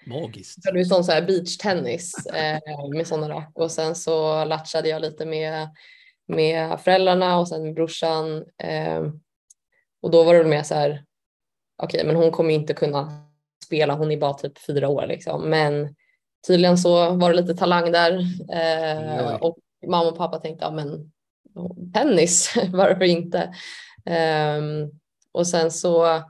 Magiskt. 0.06 0.58
Var 0.74 0.84
sån 0.84 1.04
så 1.04 1.12
här 1.12 1.22
beachtennis 1.22 2.26
eh, 2.26 2.58
med 2.94 3.06
sådana 3.06 3.28
rack 3.28 3.52
och 3.54 3.70
sen 3.70 3.94
så 3.94 4.44
latchade 4.44 4.88
jag 4.88 5.02
lite 5.02 5.26
med, 5.26 5.68
med 6.28 6.80
föräldrarna 6.80 7.38
och 7.38 7.48
sen 7.48 7.62
med 7.62 7.74
brorsan. 7.74 8.44
Eh, 8.62 9.02
och 10.02 10.10
då 10.10 10.24
var 10.24 10.34
det 10.34 10.44
mer 10.44 10.62
så 10.62 10.74
här, 10.74 11.04
okej 11.82 11.98
okay, 12.00 12.06
men 12.06 12.16
hon 12.16 12.30
kommer 12.30 12.54
inte 12.54 12.74
kunna 12.74 13.26
spela, 13.64 13.94
hon 13.94 14.10
är 14.10 14.16
bara 14.16 14.34
typ 14.34 14.58
fyra 14.58 14.88
år 14.88 15.06
liksom. 15.06 15.50
Men 15.50 15.94
tydligen 16.46 16.78
så 16.78 17.10
var 17.10 17.32
det 17.32 17.40
lite 17.40 17.54
talang 17.54 17.92
där 17.92 18.12
eh, 18.52 19.34
och 19.34 19.58
mamma 19.86 20.10
och 20.10 20.16
pappa 20.16 20.38
tänkte, 20.38 20.64
ja 20.64 20.70
men 20.70 21.12
tennis, 21.94 22.54
varför 22.72 23.04
inte? 23.04 23.54
Um, 24.58 25.00
och 25.32 25.46
sen 25.46 25.70
så, 25.70 26.22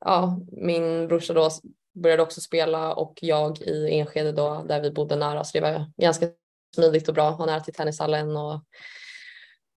ja, 0.00 0.40
min 0.52 1.08
brorsa 1.08 1.32
då 1.32 1.50
började 1.94 2.22
också 2.22 2.40
spela 2.40 2.94
och 2.94 3.18
jag 3.22 3.60
i 3.60 3.98
Enskede 3.98 4.32
då 4.32 4.64
där 4.68 4.80
vi 4.80 4.90
bodde 4.90 5.16
nära 5.16 5.44
så 5.44 5.58
det 5.58 5.60
var 5.60 5.92
ganska 5.96 6.26
smidigt 6.74 7.08
och 7.08 7.14
bra, 7.14 7.30
ha 7.30 7.46
nära 7.46 7.60
till 7.60 7.74
tennishallen 7.74 8.36
och 8.36 8.64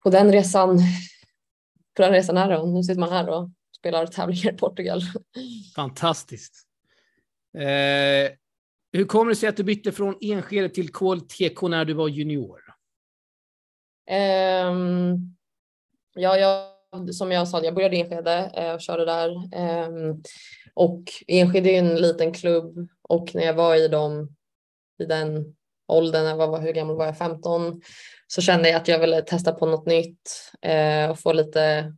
på 0.04 0.10
den 0.10 0.32
resan, 0.32 0.78
på 1.98 2.02
den 2.02 2.12
resan 2.12 2.38
är 2.38 2.50
det 2.50 2.66
nu 2.66 2.84
sitter 2.84 3.00
man 3.00 3.12
här 3.12 3.30
och 3.30 3.50
spelar 3.78 4.08
tävlingar 4.08 4.54
i 4.54 4.58
Portugal. 4.58 5.02
Fantastiskt. 5.76 6.68
Eh, 7.58 8.32
hur 8.94 9.06
kommer 9.06 9.30
det 9.30 9.36
sig 9.36 9.50
att 9.50 9.58
du 9.58 9.64
bytte 9.64 9.92
från 9.92 10.18
Enskede 10.22 10.70
till 10.70 10.94
KLTK 10.94 11.62
när 11.62 11.86
du 11.86 11.94
var 11.94 12.08
junior? 12.08 12.62
Eh, 14.10 14.72
ja, 16.14 16.38
jag, 16.38 16.71
som 17.14 17.32
jag 17.32 17.48
sa, 17.48 17.64
jag 17.64 17.76
började 17.76 17.96
i 17.96 18.02
Enskede 18.02 18.52
eh, 18.54 18.74
och 18.74 18.82
körde 18.82 19.06
där. 19.06 19.30
Eh, 19.56 19.90
och 20.74 21.04
Enskede 21.28 21.70
är 21.70 21.80
en 21.80 21.96
liten 21.96 22.34
klubb 22.34 22.90
och 23.02 23.36
när 23.36 23.44
jag 23.44 23.54
var 23.54 23.76
i 23.76 23.88
dem 23.88 24.36
i 25.00 25.06
den 25.06 25.56
åldern, 25.88 26.26
jag 26.26 26.48
var, 26.48 26.60
hur 26.60 26.74
gammal 26.74 26.96
var 26.96 27.06
jag, 27.06 27.18
15, 27.18 27.82
så 28.28 28.42
kände 28.42 28.70
jag 28.70 28.82
att 28.82 28.88
jag 28.88 29.00
ville 29.00 29.22
testa 29.22 29.52
på 29.52 29.66
något 29.66 29.86
nytt 29.86 30.52
eh, 30.62 31.10
och 31.10 31.20
få 31.20 31.34
lite, 31.34 31.94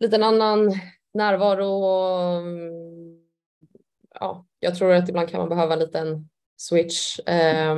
lite 0.00 0.16
en 0.16 0.22
annan 0.22 0.72
närvaro. 1.14 1.66
Och, 1.66 2.42
ja, 4.20 4.46
jag 4.60 4.76
tror 4.76 4.92
att 4.92 5.08
ibland 5.08 5.28
kan 5.28 5.40
man 5.40 5.48
behöva 5.48 5.72
en 5.72 5.78
liten 5.78 6.28
switch 6.56 7.18
eh, 7.18 7.76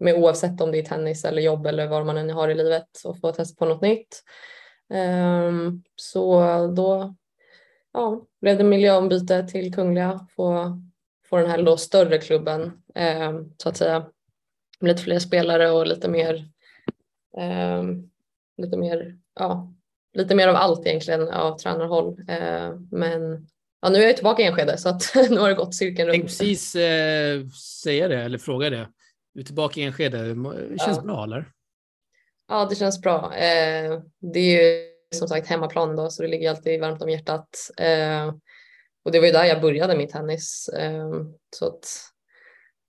med 0.00 0.14
oavsett 0.14 0.60
om 0.60 0.72
det 0.72 0.78
är 0.78 0.82
tennis 0.82 1.24
eller 1.24 1.42
jobb 1.42 1.66
eller 1.66 1.86
vad 1.86 2.06
man 2.06 2.16
än 2.16 2.30
har 2.30 2.48
i 2.48 2.54
livet 2.54 2.88
och 3.04 3.20
få 3.20 3.32
testa 3.32 3.58
på 3.58 3.64
något 3.64 3.82
nytt. 3.82 4.22
Um, 4.90 5.82
så 5.96 6.40
då 6.76 7.14
ja, 7.92 8.26
blev 8.40 8.58
det 8.58 8.64
miljöombyte 8.64 9.48
till 9.48 9.74
Kungliga, 9.74 10.26
få, 10.36 10.80
få 11.28 11.36
den 11.36 11.50
här 11.50 11.62
då 11.62 11.76
större 11.76 12.18
klubben 12.18 12.82
eh, 12.94 13.40
så 13.62 13.68
att 13.68 13.76
säga. 13.76 14.06
Med 14.80 14.88
lite 14.88 15.02
fler 15.02 15.18
spelare 15.18 15.70
och 15.70 15.86
lite 15.86 16.08
mer, 16.08 16.34
eh, 17.38 17.82
lite 18.56 18.76
mer, 18.76 19.18
ja, 19.34 19.74
lite 20.14 20.34
mer 20.34 20.48
av 20.48 20.56
allt 20.56 20.86
egentligen 20.86 21.28
av 21.28 21.58
tränarhåll. 21.58 22.16
Men 22.90 23.48
ja, 23.80 23.88
nu 23.88 23.98
är 23.98 24.06
jag 24.06 24.16
tillbaka 24.16 24.42
i 24.42 24.46
Enskede 24.46 24.78
så 24.78 24.88
att 24.88 25.02
nu 25.30 25.38
har 25.38 25.48
det 25.48 25.54
gått 25.54 25.74
cirkeln 25.74 26.08
runt. 26.08 26.16
Jag 26.16 26.26
precis 26.26 26.74
eh, 26.74 27.46
säga 27.82 28.08
det 28.08 28.22
eller 28.22 28.38
fråga 28.38 28.70
det. 28.70 28.88
Du 29.34 29.40
är 29.40 29.44
tillbaka 29.44 29.80
i 29.80 29.84
Enskede. 29.84 30.18
Det 30.18 30.78
känns 30.78 30.96
ja. 30.96 31.02
bra 31.02 31.24
eller? 31.24 31.52
Ja, 32.48 32.66
det 32.70 32.74
känns 32.74 33.00
bra. 33.00 33.34
Eh, 33.34 34.00
det 34.32 34.38
är 34.38 34.62
ju 34.62 34.88
som 35.14 35.28
sagt 35.28 35.46
hemmaplan 35.46 35.96
då 35.96 36.10
så 36.10 36.22
det 36.22 36.28
ligger 36.28 36.50
alltid 36.50 36.80
varmt 36.80 37.02
om 37.02 37.08
hjärtat. 37.10 37.70
Eh, 37.76 38.34
och 39.04 39.12
det 39.12 39.18
var 39.18 39.26
ju 39.26 39.32
där 39.32 39.44
jag 39.44 39.60
började 39.60 39.96
med 39.96 40.08
tennis. 40.08 40.68
Eh, 40.68 41.10
så 41.56 41.66
att 41.66 41.88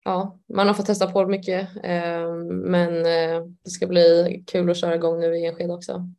ja, 0.06 0.40
man 0.54 0.68
har 0.68 0.74
fått 0.74 0.86
testa 0.86 1.12
på 1.12 1.28
mycket 1.28 1.70
eh, 1.84 2.34
men 2.50 2.98
eh, 2.98 3.46
det 3.64 3.70
ska 3.70 3.88
bli 3.88 4.44
kul 4.48 4.70
att 4.70 4.78
köra 4.78 4.96
igång 4.96 5.20
nu 5.20 5.38
i 5.38 5.46
Enskede 5.46 5.74
också. 5.74 6.10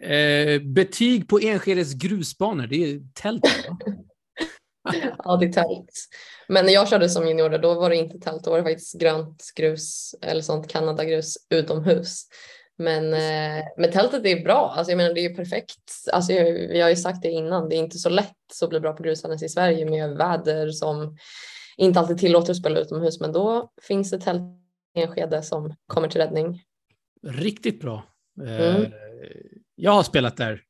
Eh, 0.00 0.62
betyg 0.62 1.28
på 1.28 1.40
Enskedes 1.40 1.94
grusbanor, 1.94 2.66
det 2.66 2.76
är 2.76 3.00
tält 3.14 3.44
ja, 5.24 5.36
det 5.36 5.46
är 5.46 5.52
tält. 5.52 5.92
Men 6.48 6.66
när 6.66 6.72
jag 6.72 6.88
körde 6.88 7.08
som 7.08 7.28
junior 7.28 7.58
då 7.58 7.74
var 7.74 7.90
det 7.90 7.96
inte 7.96 8.18
tält, 8.18 8.44
då 8.44 8.50
var 8.50 8.58
det 8.58 8.64
faktiskt 8.64 9.00
grönt 9.00 9.44
grus 9.56 10.14
eller 10.22 10.42
sånt 10.42 10.68
Kanadagrus 10.68 11.36
utomhus. 11.50 12.22
Men, 12.78 13.14
eh, 13.14 13.64
men 13.76 13.92
tältet 13.92 14.26
är 14.26 14.44
bra, 14.44 14.74
alltså 14.76 14.90
jag 14.90 14.96
menar 14.96 15.14
det 15.14 15.24
är 15.24 15.34
perfekt. 15.34 15.92
Alltså 16.12 16.32
jag, 16.32 16.76
jag 16.76 16.84
har 16.84 16.90
ju 16.90 16.96
sagt 16.96 17.22
det 17.22 17.30
innan, 17.30 17.68
det 17.68 17.76
är 17.76 17.78
inte 17.78 17.98
så 17.98 18.08
lätt 18.08 18.62
att 18.62 18.70
bli 18.70 18.80
bra 18.80 18.92
på 18.92 19.02
grustennis 19.02 19.42
i 19.42 19.48
Sverige 19.48 19.90
med 19.90 20.16
väder 20.16 20.70
som 20.70 21.16
inte 21.76 22.00
alltid 22.00 22.18
tillåter 22.18 22.50
att 22.50 22.56
spela 22.56 22.80
utomhus, 22.80 23.20
men 23.20 23.32
då 23.32 23.70
finns 23.82 24.10
det 24.10 24.18
tält 24.18 24.42
i 24.96 25.02
en 25.02 25.08
skede 25.08 25.42
som 25.42 25.74
kommer 25.86 26.08
till 26.08 26.20
räddning. 26.20 26.62
Riktigt 27.22 27.80
bra. 27.80 28.02
Eh, 28.46 28.76
mm. 28.76 28.92
Jag 29.74 29.92
har 29.92 30.02
spelat 30.02 30.36
där. 30.36 30.62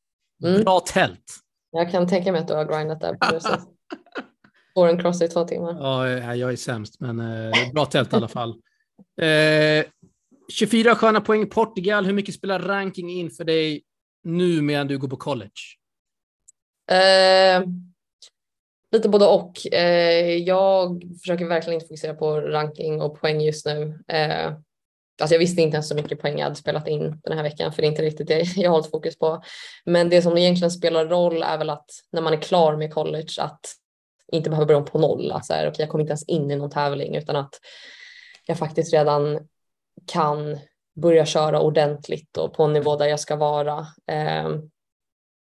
Mm. 0.44 0.64
Bra 0.64 0.80
tält. 0.80 1.32
Jag 1.70 1.90
kan 1.90 2.08
tänka 2.08 2.32
mig 2.32 2.40
att 2.40 2.48
du 2.48 2.54
har 2.54 2.64
grindat 2.64 3.00
där 3.00 3.14
på 3.14 3.40
Får 4.74 4.88
en 4.88 4.98
cross 4.98 5.22
i 5.22 5.28
två 5.28 5.44
timmar. 5.44 5.76
Ja, 5.80 6.34
jag 6.34 6.52
är 6.52 6.56
sämst, 6.56 7.00
men 7.00 7.20
eh, 7.20 7.72
bra 7.74 7.86
tält 7.86 8.12
i 8.12 8.16
alla 8.16 8.28
fall. 8.28 8.50
Eh, 9.20 9.84
24 10.48 10.94
sköna 10.94 11.20
poäng 11.20 11.42
i 11.42 11.46
Portugal. 11.46 12.06
Hur 12.06 12.12
mycket 12.12 12.34
spelar 12.34 12.58
ranking 12.58 13.10
in 13.10 13.30
för 13.30 13.44
dig 13.44 13.82
nu 14.24 14.62
medan 14.62 14.86
du 14.86 14.98
går 14.98 15.08
på 15.08 15.16
college? 15.16 15.50
Eh, 16.90 17.64
lite 18.92 19.08
både 19.08 19.26
och. 19.26 19.72
Eh, 19.72 20.36
jag 20.36 21.02
försöker 21.20 21.46
verkligen 21.46 21.74
inte 21.74 21.86
fokusera 21.86 22.14
på 22.14 22.40
ranking 22.40 23.00
och 23.00 23.20
poäng 23.20 23.40
just 23.40 23.66
nu. 23.66 23.98
Eh, 24.08 24.52
alltså 25.20 25.34
jag 25.34 25.38
visste 25.38 25.62
inte 25.62 25.74
ens 25.74 25.88
så 25.88 25.94
mycket 25.94 26.20
poäng 26.20 26.38
jag 26.38 26.44
hade 26.44 26.56
spelat 26.56 26.88
in 26.88 27.20
den 27.24 27.36
här 27.36 27.42
veckan 27.42 27.72
för 27.72 27.82
det 27.82 27.88
är 27.88 27.90
inte 27.90 28.02
riktigt 28.02 28.28
det 28.28 28.56
jag 28.56 28.70
har 28.70 28.76
hållit 28.76 28.90
fokus 28.90 29.18
på. 29.18 29.42
Men 29.84 30.08
det 30.08 30.22
som 30.22 30.38
egentligen 30.38 30.70
spelar 30.70 31.06
roll 31.06 31.42
är 31.42 31.58
väl 31.58 31.70
att 31.70 31.90
när 32.12 32.22
man 32.22 32.32
är 32.32 32.40
klar 32.40 32.76
med 32.76 32.94
college 32.94 33.32
att 33.38 33.60
inte 34.32 34.50
behöva 34.50 34.66
börja 34.66 34.78
om 34.78 34.84
på 34.84 34.98
noll. 34.98 35.32
Alltså 35.32 35.52
här, 35.52 35.68
okay, 35.68 35.82
jag 35.82 35.88
kommer 35.88 36.02
inte 36.02 36.10
ens 36.10 36.28
in 36.28 36.50
i 36.50 36.56
någon 36.56 36.70
tävling 36.70 37.16
utan 37.16 37.36
att 37.36 37.54
jag 38.46 38.58
faktiskt 38.58 38.92
redan 38.92 39.48
kan 40.06 40.58
börja 40.96 41.26
köra 41.26 41.60
ordentligt 41.60 42.36
och 42.36 42.54
på 42.54 42.62
en 42.62 42.72
nivå 42.72 42.96
där 42.96 43.06
jag 43.06 43.20
ska 43.20 43.36
vara. 43.36 43.86
Eh, 44.10 44.48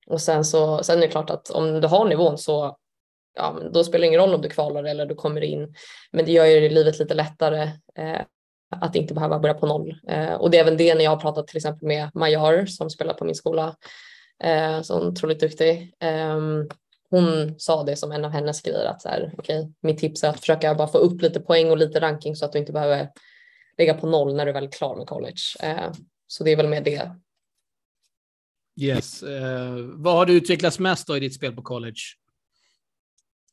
och 0.07 0.21
sen 0.21 0.45
så 0.45 0.83
sen 0.83 0.99
är 0.99 1.03
det 1.03 1.09
klart 1.09 1.31
att 1.31 1.51
om 1.51 1.81
du 1.81 1.89
har 1.89 2.05
nivån 2.05 2.39
så 2.39 2.77
ja, 3.35 3.59
då 3.73 3.85
spelar 3.85 4.01
det 4.01 4.07
ingen 4.07 4.21
roll 4.21 4.35
om 4.35 4.43
du 4.43 4.49
kvalar 4.49 4.85
eller 4.85 5.07
du 5.07 5.15
kommer 5.15 5.41
in. 5.41 5.75
Men 6.13 6.25
det 6.25 6.33
gör 6.33 6.45
ju 6.45 6.69
livet 6.69 6.99
lite 6.99 7.15
lättare 7.15 7.63
eh, 7.95 8.21
att 8.81 8.97
inte 8.97 9.15
behöva 9.15 9.39
börja 9.39 9.55
på 9.55 9.67
noll. 9.67 10.01
Eh, 10.09 10.33
och 10.33 10.51
det 10.51 10.59
är 10.59 10.61
även 10.61 10.77
det 10.77 10.95
när 10.95 11.05
jag 11.05 11.11
har 11.11 11.21
pratat 11.21 11.47
till 11.47 11.57
exempel 11.57 11.89
med 11.89 12.11
Majar 12.15 12.67
som 12.67 12.91
spelar 12.91 13.15
på 13.15 13.25
min 13.25 13.35
skola, 13.35 13.77
eh, 14.45 14.83
som 14.83 15.01
är 15.01 15.07
otroligt 15.07 15.41
duktig. 15.41 15.95
Ehm, 16.01 16.69
hon 17.11 17.55
sa 17.59 17.83
det 17.83 17.97
som 17.97 18.13
en 18.13 18.25
av 18.25 18.31
hennes 18.31 18.63
grejer 18.63 18.85
att 18.85 19.03
så 19.03 19.09
här, 19.09 19.35
okay, 19.39 19.67
mitt 19.81 19.99
tips 19.99 20.25
är 20.25 20.29
att 20.29 20.41
försöka 20.41 20.75
bara 20.75 20.89
få 20.89 20.99
upp 20.99 21.23
lite 21.23 21.41
poäng 21.41 21.71
och 21.71 21.79
lite 21.79 22.01
ranking 22.01 22.37
så 22.37 22.45
att 22.45 22.53
du 22.53 22.59
inte 22.59 22.73
behöver 22.73 23.09
ligga 23.79 23.95
på 23.95 24.07
noll 24.07 24.35
när 24.35 24.45
du 24.45 24.51
är 24.51 24.55
väl 24.55 24.69
klar 24.69 24.97
med 24.97 25.07
college. 25.07 25.41
Eh, 25.63 25.93
så 26.27 26.45
det 26.45 26.51
är 26.51 26.57
väl 26.57 26.69
med 26.69 26.85
det. 26.85 27.11
Yes. 28.81 29.23
Eh, 29.23 29.77
vad 29.79 30.15
har 30.15 30.27
du 30.27 30.33
utvecklats 30.33 30.79
mest 30.79 31.07
då 31.07 31.17
i 31.17 31.21
ditt 31.21 31.35
spel 31.35 31.53
på 31.53 31.63
college? 31.63 32.01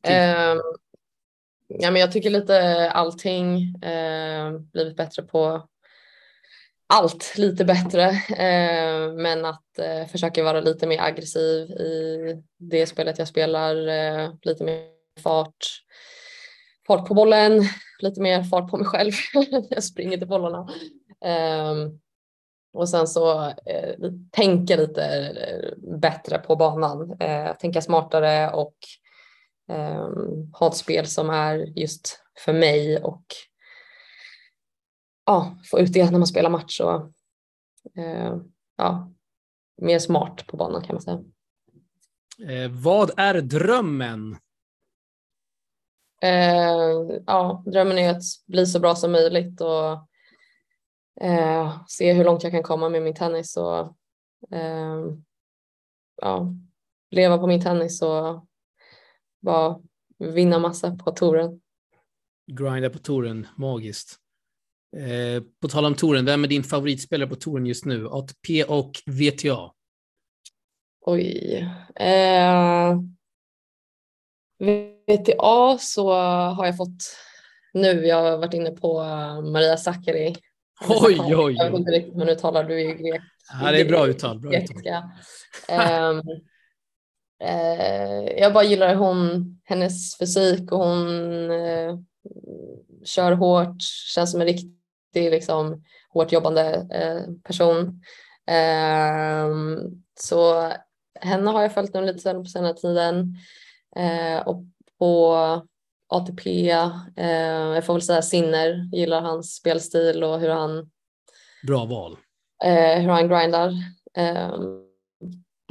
Eh, 0.08 0.56
ja, 1.67 1.91
men 1.91 2.01
jag 2.01 2.12
tycker 2.12 2.29
lite 2.29 2.58
eh, 2.58 2.96
allting 2.96 3.75
eh, 3.75 4.51
blivit 4.74 4.98
bättre 4.98 5.24
på 5.24 5.67
allt 6.88 7.34
lite 7.38 7.65
bättre, 7.65 8.03
eh, 8.29 9.13
men 9.13 9.46
att 9.46 9.79
eh, 9.79 10.08
försöka 10.08 10.43
vara 10.43 10.62
lite 10.62 10.88
mer 10.88 11.01
aggressiv 11.01 11.72
i 11.72 12.43
det 12.58 12.86
spelet 12.86 13.20
jag 13.20 13.27
spelar, 13.27 13.88
eh, 13.88 14.32
lite 14.41 14.63
mer 14.63 14.88
fart, 15.24 15.65
fart 16.88 17.08
på 17.08 17.13
bollen, 17.13 17.62
lite 18.00 18.22
mer 18.22 18.43
fart 18.43 18.70
på 18.70 18.77
mig 18.77 18.86
själv 18.86 19.12
när 19.51 19.67
jag 19.74 19.84
springer 19.84 20.17
till 20.17 20.27
bollarna. 20.27 20.70
Ehm, 21.25 22.00
och 22.74 22.89
sen 22.89 23.08
så 23.08 23.41
eh, 23.46 23.96
tänka 24.32 24.75
lite 24.75 25.05
eh, 25.05 25.98
bättre 25.98 26.38
på 26.38 26.55
banan, 26.55 27.17
eh, 27.20 27.55
tänka 27.55 27.82
smartare 27.82 28.51
och 28.51 28.75
ehm, 29.70 30.51
ha 30.53 30.67
ett 30.67 30.75
spel 30.77 31.08
som 31.08 31.29
är 31.29 31.79
just 31.79 32.20
för 32.46 32.53
mig 32.53 32.98
och 33.03 33.25
ja, 35.25 35.58
få 35.72 35.79
ut 35.79 35.93
det 35.93 36.12
när 36.12 36.20
man 36.20 36.27
spelar 36.27 36.50
match 36.50 36.79
och 36.79 37.12
eh, 37.98 38.38
ja, 38.77 39.12
mer 39.82 40.00
smart 40.00 40.48
på 40.48 40.58
banan 40.58 40.84
kan 40.84 40.96
man 40.96 41.01
säga. 41.01 41.24
Eh, 42.50 42.72
vad 42.72 43.12
är 43.17 43.41
drömmen? 43.41 44.38
Eh, 46.22 47.20
ja, 47.25 47.63
drömmen 47.65 47.98
är 47.98 48.12
att 48.12 48.24
bli 48.46 48.65
så 48.65 48.79
bra 48.79 48.96
som 48.96 49.12
möjligt 49.12 49.62
och 49.62 49.91
eh, 51.22 51.86
se 51.88 52.13
hur 52.13 52.24
långt 52.24 52.43
jag 52.43 52.51
kan 52.51 52.63
komma 52.63 52.89
med 52.89 53.01
min 53.01 53.15
tennis 53.15 53.58
och 53.58 53.79
eh, 54.51 55.05
ja, 56.22 56.53
leva 57.12 57.38
på 57.38 57.48
min 57.48 57.62
tennis 57.62 58.01
och 58.01 58.46
bara 59.44 59.80
vinna 60.20 60.60
massa 60.60 60.96
på 60.96 61.12
touren. 61.12 61.62
Grinda 62.52 62.90
på 62.90 63.00
touren, 63.00 63.48
magiskt. 63.56 64.18
Eh, 64.98 65.44
på 65.62 65.68
tal 65.68 65.86
om 65.86 65.96
touren, 65.96 66.26
vem 66.26 66.44
är 66.44 66.48
din 66.48 66.64
favoritspelare 66.64 67.30
på 67.30 67.36
touren 67.36 67.66
just 67.66 67.86
nu? 67.86 68.08
ATP 68.08 68.64
och 68.64 68.92
VTA? 69.06 69.72
Oj. 71.06 71.58
Eh, 71.96 73.00
VTA 74.60 75.78
så 75.80 76.14
har 76.50 76.66
jag 76.66 76.78
fått 76.78 77.04
nu, 77.74 78.06
jag 78.06 78.22
har 78.22 78.38
varit 78.38 78.54
inne 78.54 78.72
på 78.72 79.04
Maria 79.54 79.78
Sakkari. 79.78 80.36
Oj, 80.90 81.18
oj, 81.20 81.36
oj. 81.36 81.56
Jag 81.58 81.72
vet 81.72 81.80
inte 81.80 81.92
riktigt 81.92 82.16
hur 82.16 82.30
uttalar 82.30 82.64
du 82.64 82.82
i 82.82 82.86
grek. 82.86 83.22
Ja, 83.62 83.72
det 83.72 83.82
är 83.82 83.86
bra 83.86 84.08
uttal. 84.08 84.40
Bra 84.40 84.54
uttal. 84.56 84.78
um, 86.16 86.22
uh, 87.44 88.30
jag 88.38 88.54
bara 88.54 88.63
gillar 88.63 88.96
hon, 88.96 89.46
hennes 89.63 90.18
fysik 90.18 90.72
och 90.72 90.80
hon 90.80 91.08
uh, 91.52 92.00
kör 93.04 93.32
hårt, 93.32 93.82
känns 94.16 94.32
som 94.32 94.42
en 94.42 94.48
riktig 94.48 95.32
liksom, 95.32 95.84
hårt 96.10 96.32
jobbande 96.32 96.78
uh, 96.78 97.34
person. 97.44 98.02
Um, 99.48 100.04
så 100.20 100.72
henne 101.20 101.52
har 101.52 101.62
jag 101.62 101.74
följt 101.74 101.94
nu 101.94 102.02
lite 102.02 102.20
sen 102.20 102.44
på 102.44 102.50
senare 102.50 102.74
tiden. 102.74 103.38
och 104.46 104.63
på 105.00 105.36
ATP. 106.13 106.70
Eh, 107.18 107.74
jag 107.75 107.86
får 107.86 107.94
väl 107.94 108.02
säga 108.02 108.22
Sinner, 108.22 108.90
gillar 108.96 109.22
hans 109.22 109.56
spelstil 109.56 110.24
och 110.24 110.40
hur 110.40 110.50
han 110.50 110.90
Bra 111.68 111.86
val. 111.86 112.18
Eh, 112.63 113.02
hur 113.02 113.10
han 113.10 113.30
grindar. 113.30 113.70
Eh, 114.18 114.56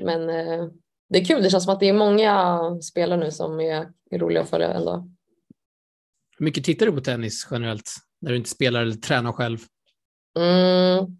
men 0.03 0.31
eh, 0.31 0.67
det 1.13 1.19
är 1.19 1.25
kul, 1.25 1.43
det 1.43 1.51
känns 1.51 1.65
som 1.65 1.75
att 1.75 1.81
det 1.81 1.89
är 1.89 1.93
många 1.93 2.61
spelare 2.83 3.21
nu 3.21 3.31
som 3.31 3.61
är 3.61 3.93
roliga 4.13 4.43
att 4.43 4.51
följa 4.51 4.73
ändå. 4.73 5.09
Hur 6.39 6.45
mycket 6.45 6.65
tittar 6.65 6.87
du 6.87 6.93
på 6.93 7.01
tennis 7.01 7.49
generellt 7.51 7.91
när 8.21 8.31
du 8.31 8.37
inte 8.37 8.51
spelar 8.51 8.83
eller 8.83 8.95
tränar 8.95 9.33
själv? 9.33 9.59
Mm, 10.39 11.17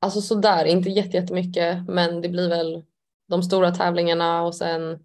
alltså 0.00 0.20
sådär, 0.20 0.64
inte 0.64 0.90
jättemycket, 0.90 1.88
men 1.88 2.20
det 2.20 2.28
blir 2.28 2.48
väl 2.48 2.84
de 3.28 3.42
stora 3.42 3.70
tävlingarna 3.70 4.42
och 4.42 4.54
sen 4.54 4.98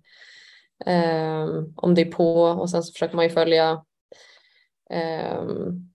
Um, 0.86 1.74
om 1.76 1.96
det 1.96 2.02
är 2.02 2.12
på 2.12 2.44
och 2.44 2.70
sen 2.70 2.84
så 2.84 2.92
försöker 2.92 3.16
man 3.16 3.26
ju 3.26 3.32
följa 3.32 3.84
um, 5.40 5.91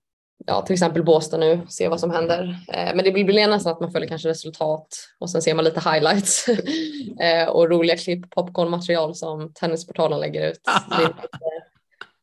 ja, 0.47 0.63
till 0.63 0.73
exempel 0.73 1.05
Båstad 1.05 1.37
nu, 1.37 1.67
se 1.69 1.89
vad 1.89 2.01
som 2.01 2.11
händer. 2.11 2.43
Uh, 2.45 2.95
men 2.95 2.99
det 2.99 3.13
blir 3.13 3.49
nästan 3.49 3.73
att 3.73 3.81
man 3.81 3.93
följer 3.93 4.09
kanske 4.09 4.29
resultat 4.29 4.89
och 5.19 5.31
sen 5.31 5.43
ser 5.43 5.55
man 5.55 5.65
lite 5.65 5.91
highlights 5.91 6.49
uh, 6.49 7.49
och 7.49 7.71
roliga 7.71 7.97
klipp, 7.97 8.31
popcornmaterial 8.31 9.15
som 9.15 9.53
Tennisportalen 9.53 10.21
lägger 10.21 10.51
ut. 10.51 10.61
det, 10.89 11.05
är, 11.05 11.15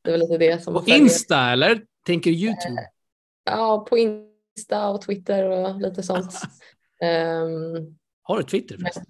det 0.04 0.10
är 0.10 0.12
väl 0.12 0.20
lite 0.20 0.38
det 0.38 0.64
som 0.64 0.74
På 0.74 0.84
Insta 0.86 1.52
eller? 1.52 1.82
Tänker 2.06 2.32
Youtube? 2.32 2.82
Uh, 2.82 2.88
ja, 3.46 3.86
på 3.90 3.98
Insta 3.98 4.90
och 4.90 5.02
Twitter 5.02 5.50
och 5.50 5.82
lite 5.82 6.04
sånt. 6.04 6.42
Um, 7.04 7.98
Har 8.24 8.38
du 8.38 8.44
Twitter? 8.44 8.78
Förresten? 8.78 9.06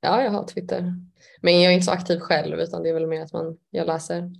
Ja, 0.00 0.22
jag 0.22 0.30
har 0.30 0.44
Twitter. 0.44 0.94
Men 1.40 1.60
jag 1.60 1.72
är 1.72 1.74
inte 1.74 1.86
så 1.86 1.92
aktiv 1.92 2.18
själv 2.18 2.60
utan 2.60 2.82
det 2.82 2.88
är 2.88 2.94
väl 2.94 3.06
mer 3.06 3.22
att 3.22 3.32
man, 3.32 3.56
jag 3.70 3.86
läser. 3.86 4.30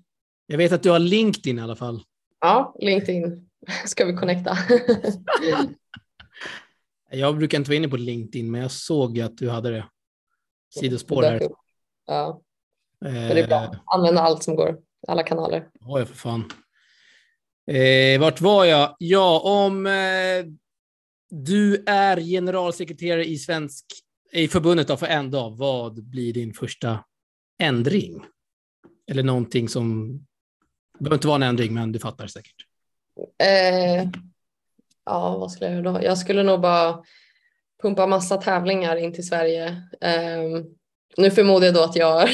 Jag 0.47 0.59
vet 0.59 0.73
att 0.73 0.83
du 0.83 0.91
har 0.91 0.99
LinkedIn 0.99 1.59
i 1.59 1.63
alla 1.63 1.77
fall. 1.77 2.03
Ja, 2.41 2.75
LinkedIn 2.79 3.46
ska 3.87 4.05
vi 4.05 4.17
connecta. 4.17 4.59
jag 7.11 7.37
brukar 7.37 7.59
inte 7.59 7.71
vara 7.71 7.77
inne 7.77 7.89
på 7.89 7.97
LinkedIn 7.97 8.51
men 8.51 8.61
jag 8.61 8.71
såg 8.71 9.21
att 9.21 9.39
du 9.39 9.51
hade 9.51 9.71
det. 9.71 9.89
sidospår 10.75 11.23
här. 11.23 11.49
Ja. 12.07 12.41
Men 13.01 13.15
det 13.15 13.41
är 13.41 13.47
bra. 13.47 13.65
Eh, 13.65 13.71
Använda 13.87 14.21
allt 14.21 14.43
som 14.43 14.57
går, 14.57 14.79
alla 15.09 15.23
kanaler. 15.23 15.69
Oj, 15.81 16.07
för 16.07 16.15
fan. 16.15 16.51
Eh, 17.71 18.21
vart 18.21 18.41
var 18.41 18.65
jag? 18.65 18.97
Ja, 18.99 19.41
om 19.41 19.87
eh, 19.87 20.45
du 21.31 21.85
är 21.87 22.21
generalsekreterare 22.21 23.25
i 23.25 23.39
svensk 23.39 23.85
i 24.33 24.49
förbundet 24.49 24.89
då 24.89 24.97
för 24.97 25.07
en 25.07 25.31
dag, 25.31 25.57
vad 25.57 26.05
blir 26.05 26.33
din 26.33 26.55
första 26.55 27.05
ändring? 27.59 28.25
Eller 29.11 29.23
någonting 29.23 29.69
som, 29.69 30.13
det 30.99 31.05
behöver 31.05 31.17
inte 31.17 31.29
vara 31.29 31.37
en 31.37 31.43
ändring, 31.43 31.75
men 31.75 31.93
du 31.93 31.99
fattar 31.99 32.27
säkert. 32.27 32.57
Eh, 33.43 34.09
ja, 35.07 35.39
vad 35.39 35.53
skulle 35.53 35.71
jag 35.71 35.85
göra 35.85 35.93
då? 35.93 36.05
Jag 36.05 36.19
skulle 36.19 36.43
nog 36.43 36.61
bara 36.61 37.03
pumpa 37.83 38.07
massa 38.07 38.37
tävlingar 38.37 38.97
in 38.97 39.13
till 39.13 39.27
Sverige. 39.29 39.67
Eh, 40.01 40.63
nu 41.17 41.31
förmodar 41.31 41.67
jag 41.67 41.75
då 41.75 41.83
att 41.83 41.97
jag 41.97 42.13
har 42.13 42.31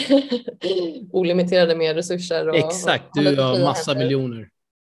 olimiterade 1.13 1.77
med 1.77 1.97
resurser. 1.97 2.49
Och, 2.49 2.57
Exakt, 2.57 3.17
och 3.17 3.23
du 3.23 3.41
har 3.41 3.59
massa 3.59 3.91
händer. 3.91 4.05
miljoner. 4.05 4.49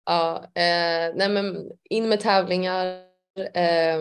Ja, 0.05 0.37
eh, 0.37 1.13
nej 1.15 1.29
men 1.29 1.71
in 1.89 2.09
med 2.09 2.19
tävlingar. 2.19 2.85
Eh, 3.53 3.99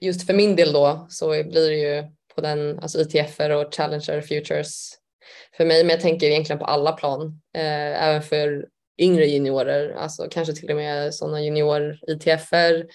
just 0.00 0.26
för 0.26 0.34
min 0.34 0.56
del 0.56 0.72
då 0.72 1.06
så 1.10 1.28
blir 1.28 1.68
det 1.70 1.76
ju 1.76 2.04
på 2.34 2.40
den, 2.40 2.78
alltså 2.78 3.00
ITFer 3.00 3.50
och 3.50 3.74
Challenger 3.74 4.20
Futures 4.20 4.90
för 5.56 5.64
mig, 5.64 5.84
men 5.84 5.90
jag 5.90 6.00
tänker 6.00 6.26
egentligen 6.26 6.58
på 6.58 6.64
alla 6.64 6.92
plan, 6.92 7.40
eh, 7.56 8.04
även 8.04 8.22
för 8.22 8.66
yngre 8.98 9.26
juniorer, 9.26 9.94
alltså 9.94 10.26
kanske 10.30 10.54
till 10.54 10.70
och 10.70 10.76
med 10.76 11.14
sådana 11.14 11.40
junior-ITFer. 11.40 12.86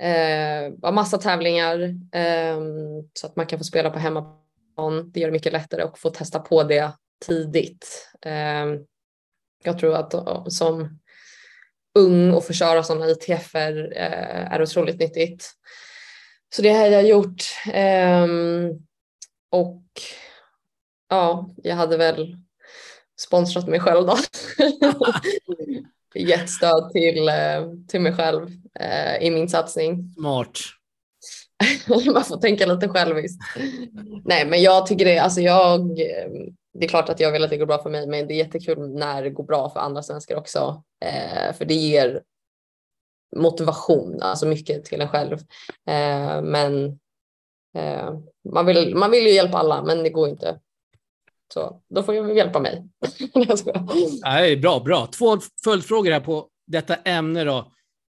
Eh, 0.00 0.92
massa 0.92 1.18
tävlingar 1.18 1.80
eh, 2.12 2.60
så 3.14 3.26
att 3.26 3.36
man 3.36 3.46
kan 3.46 3.58
få 3.58 3.64
spela 3.64 3.90
på 3.90 3.98
hemmaplan. 3.98 5.10
Det 5.10 5.20
gör 5.20 5.28
det 5.28 5.32
mycket 5.32 5.52
lättare 5.52 5.82
att 5.82 5.98
få 5.98 6.10
testa 6.10 6.40
på 6.40 6.62
det 6.62 6.92
tidigt. 7.26 8.10
Eh, 8.26 8.66
jag 9.64 9.78
tror 9.78 9.94
att 9.94 10.52
som 10.52 10.98
ung 11.98 12.32
och 12.32 12.46
få 12.46 12.52
köra 12.52 12.82
sådana 12.82 13.06
ITFer 13.06 13.92
eh, 13.96 14.52
är 14.52 14.62
otroligt 14.62 15.00
nyttigt. 15.00 15.50
Så 16.54 16.62
det 16.62 16.70
har 16.70 16.86
jag 16.86 17.06
gjort. 17.06 17.42
Ehm, 17.72 18.70
och 19.50 19.84
ja, 21.08 21.50
jag 21.56 21.76
hade 21.76 21.96
väl 21.96 22.36
sponsrat 23.26 23.68
mig 23.68 23.80
själv 23.80 24.06
då. 24.06 24.16
Gett 26.14 26.50
stöd 26.50 26.90
till, 26.92 27.28
eh, 27.28 27.34
till 27.88 28.00
mig 28.00 28.12
själv 28.12 28.42
uh, 28.80 29.22
i 29.22 29.30
min 29.30 29.48
satsning. 29.48 30.12
Smart. 30.14 30.58
Man 32.14 32.24
får 32.24 32.36
tänka 32.36 32.66
lite 32.66 32.88
själviskt. 32.88 33.42
Nej, 34.24 34.46
men 34.46 34.62
jag 34.62 34.86
tycker 34.86 35.04
det, 35.04 35.18
alltså 35.18 35.40
jag, 35.40 35.96
det 36.78 36.84
är 36.84 36.88
klart 36.88 37.08
att 37.08 37.20
jag 37.20 37.32
vill 37.32 37.44
att 37.44 37.50
det 37.50 37.56
går 37.56 37.66
bra 37.66 37.82
för 37.82 37.90
mig, 37.90 38.06
men 38.06 38.26
det 38.26 38.34
är 38.34 38.36
jättekul 38.36 38.88
när 38.88 39.22
det 39.22 39.30
går 39.30 39.44
bra 39.44 39.70
för 39.70 39.80
andra 39.80 40.02
svenskar 40.02 40.36
också. 40.36 40.82
Uh, 41.04 41.52
för 41.52 41.64
det 41.64 41.74
ger 41.74 42.22
motivation, 43.36 44.22
alltså 44.22 44.46
mycket 44.46 44.84
till 44.84 45.00
en 45.00 45.08
själv. 45.08 45.38
Eh, 45.86 46.42
men 46.42 46.98
eh, 47.74 48.14
man, 48.52 48.66
vill, 48.66 48.96
man 48.96 49.10
vill 49.10 49.26
ju 49.26 49.32
hjälpa 49.32 49.58
alla, 49.58 49.82
men 49.82 50.02
det 50.02 50.10
går 50.10 50.28
inte. 50.28 50.60
Så 51.52 51.82
då 51.88 52.02
får 52.02 52.14
jag 52.14 52.36
hjälpa 52.36 52.60
mig. 52.60 52.88
Nej, 54.24 54.56
bra, 54.56 54.80
bra. 54.80 55.06
Två 55.06 55.38
följdfrågor 55.64 56.10
här 56.10 56.20
på 56.20 56.48
detta 56.66 56.94
ämne 56.94 57.44
då. 57.44 57.58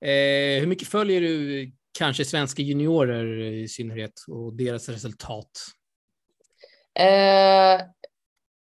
Eh, 0.06 0.60
hur 0.60 0.68
mycket 0.68 0.88
följer 0.88 1.22
du 1.22 1.72
kanske 1.98 2.26
svenska 2.26 2.62
juniorer 2.62 3.42
i 3.42 3.68
synnerhet 3.68 4.14
och 4.28 4.54
deras 4.54 4.90
resultat? 4.90 5.50
Eh, 7.00 7.82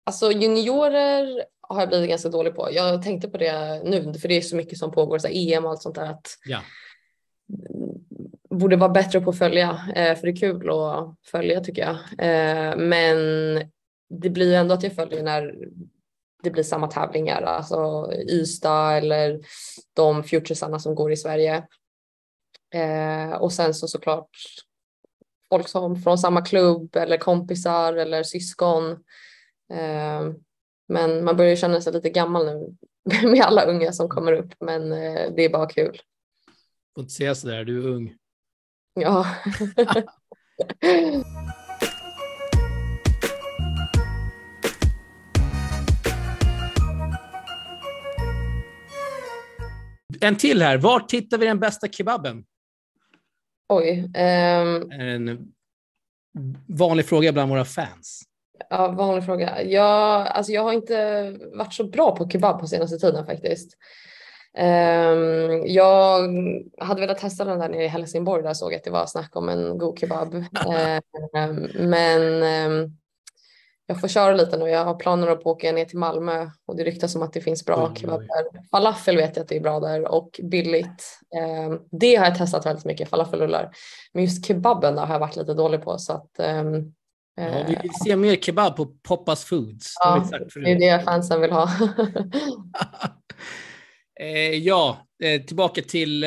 alltså 0.04 0.32
juniorer 0.32 1.44
har 1.60 1.80
jag 1.80 1.88
blivit 1.88 2.08
ganska 2.08 2.28
dålig 2.28 2.54
på. 2.54 2.68
Jag 2.72 3.02
tänkte 3.02 3.28
på 3.28 3.38
det 3.38 3.82
nu, 3.84 4.14
för 4.14 4.28
det 4.28 4.36
är 4.36 4.40
så 4.40 4.56
mycket 4.56 4.78
som 4.78 4.92
pågår, 4.92 5.18
så 5.18 5.28
EM 5.28 5.64
och 5.64 5.70
allt 5.70 5.82
sånt 5.82 5.94
där. 5.94 6.10
Att 6.10 6.26
ja. 6.44 6.60
Borde 8.50 8.76
vara 8.76 8.90
bättre 8.90 9.20
på 9.20 9.30
att 9.30 9.38
följa, 9.38 9.70
eh, 9.94 10.16
för 10.16 10.26
det 10.26 10.32
är 10.32 10.36
kul 10.36 10.70
att 10.70 11.16
följa 11.30 11.60
tycker 11.60 11.82
jag. 11.82 11.96
Eh, 12.18 12.76
men 12.76 13.58
det 14.08 14.30
blir 14.30 14.54
ändå 14.54 14.74
att 14.74 14.82
jag 14.82 14.94
följer 14.94 15.22
när 15.22 15.54
det 16.42 16.50
blir 16.50 16.62
samma 16.62 16.86
tävlingar, 16.86 17.42
alltså 17.42 18.10
Ystad 18.30 18.96
eller 18.96 19.40
de 19.94 20.24
futuresarna 20.24 20.78
som 20.78 20.94
går 20.94 21.12
i 21.12 21.16
Sverige. 21.16 21.66
Eh, 22.74 23.32
och 23.32 23.52
sen 23.52 23.74
så 23.74 23.88
såklart 23.88 24.30
folk 25.48 25.68
som 25.68 25.96
från 25.96 26.18
samma 26.18 26.42
klubb 26.42 26.96
eller 26.96 27.16
kompisar 27.16 27.92
eller 27.92 28.22
syskon. 28.22 29.04
Men 30.88 31.24
man 31.24 31.36
börjar 31.36 31.56
känna 31.56 31.80
sig 31.80 31.92
lite 31.92 32.10
gammal 32.10 32.46
nu 32.46 32.76
med 33.28 33.40
alla 33.40 33.64
unga 33.64 33.92
som 33.92 34.08
kommer 34.08 34.32
upp, 34.32 34.54
men 34.60 34.92
eh, 34.92 35.32
det 35.36 35.44
är 35.44 35.48
bara 35.48 35.66
kul. 35.66 36.00
Får 36.94 37.02
inte 37.02 37.14
säga 37.14 37.34
sådär, 37.34 37.64
du 37.64 37.84
är 37.84 37.88
ung. 37.88 38.14
Ja. 38.94 39.26
en 50.24 50.36
till 50.36 50.62
här. 50.62 50.78
Var 50.78 51.02
hittar 51.12 51.38
vi 51.38 51.46
den 51.46 51.60
bästa 51.60 51.88
kebaben? 51.88 52.44
Oj. 53.68 54.04
Um... 54.04 54.90
En 54.90 55.48
vanlig 56.68 57.06
fråga 57.06 57.32
bland 57.32 57.50
våra 57.50 57.64
fans. 57.64 58.22
Ja, 58.70 58.88
vanlig 58.88 59.24
fråga. 59.24 59.62
Jag, 59.62 60.26
alltså 60.28 60.52
jag 60.52 60.62
har 60.62 60.72
inte 60.72 61.30
varit 61.54 61.74
så 61.74 61.84
bra 61.84 62.16
på 62.16 62.28
kebab 62.28 62.60
på 62.60 62.66
senaste 62.66 62.98
tiden 62.98 63.26
faktiskt. 63.26 63.76
Um, 64.58 65.66
jag 65.66 66.30
hade 66.78 67.00
velat 67.00 67.18
testa 67.18 67.44
den 67.44 67.58
där 67.58 67.68
nere 67.68 67.84
i 67.84 67.88
Helsingborg 67.88 68.42
där 68.42 68.48
jag 68.48 68.56
såg 68.56 68.74
att 68.74 68.84
det 68.84 68.90
var 68.90 69.06
snack 69.06 69.36
om 69.36 69.48
en 69.48 69.78
god 69.78 69.98
kebab. 69.98 70.34
um, 70.34 71.68
men 71.88 72.42
um, 72.72 72.96
jag 73.86 74.00
får 74.00 74.08
köra 74.08 74.34
lite 74.34 74.56
nu. 74.56 74.68
Jag 74.68 74.84
har 74.84 74.94
planer 74.94 75.26
på 75.26 75.32
att 75.32 75.46
åka 75.46 75.72
ner 75.72 75.84
till 75.84 75.98
Malmö 75.98 76.50
och 76.66 76.76
det 76.76 76.84
ryktas 76.84 77.14
om 77.14 77.22
att 77.22 77.32
det 77.32 77.40
finns 77.40 77.64
bra 77.64 77.88
oj, 77.88 78.00
kebab 78.00 78.20
där. 78.20 78.68
Falafel 78.70 79.16
vet 79.16 79.36
jag 79.36 79.42
att 79.42 79.48
det 79.48 79.56
är 79.56 79.60
bra 79.60 79.80
där 79.80 80.12
och 80.12 80.40
billigt. 80.42 81.20
det 82.00 82.16
har 82.16 82.24
jag 82.24 82.38
testat 82.38 82.66
väldigt 82.66 82.84
mycket, 82.84 83.08
falafelrullar. 83.08 83.70
Men 84.12 84.22
just 84.22 84.46
kebaben 84.46 84.98
har 84.98 85.14
jag 85.14 85.20
varit 85.20 85.36
lite 85.36 85.54
dålig 85.54 85.82
på 85.82 85.98
så 85.98 86.12
att 86.12 86.30
Ja, 87.36 87.64
vi 87.68 87.76
vill 87.82 87.90
se 88.04 88.16
mer 88.16 88.36
kebab 88.36 88.76
på 88.76 88.86
Poppas 88.86 89.44
Foods. 89.44 89.94
Ja, 90.00 90.28
det 90.54 90.70
är 90.72 90.78
det 90.78 91.04
fansen 91.04 91.40
vill 91.40 91.52
ha. 91.52 91.70
Eh, 94.20 94.54
ja, 94.54 95.06
eh, 95.22 95.42
tillbaka 95.42 95.82
till 95.82 96.24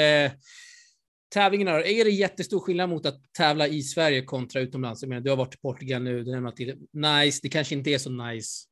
Tävlingen, 1.33 1.67
tävlingarna. 1.67 1.99
Är 2.01 2.05
det 2.05 2.11
jättestor 2.11 2.59
skillnad 2.59 2.89
mot 2.89 3.05
att 3.05 3.33
tävla 3.33 3.67
i 3.67 3.81
Sverige 3.81 4.21
kontra 4.21 4.61
utomlands? 4.61 5.01
Jag 5.01 5.09
menar, 5.09 5.21
du 5.21 5.29
har 5.29 5.37
varit 5.37 5.55
i 5.55 5.57
Portugal 5.57 6.03
nu, 6.03 6.23
du 6.23 6.31
nämnde 6.31 6.51
till 6.55 6.87
nice. 6.93 7.39
Det 7.43 7.49
kanske 7.49 7.75
inte 7.75 7.89
är 7.89 7.97
så 7.97 8.09
nice 8.09 8.67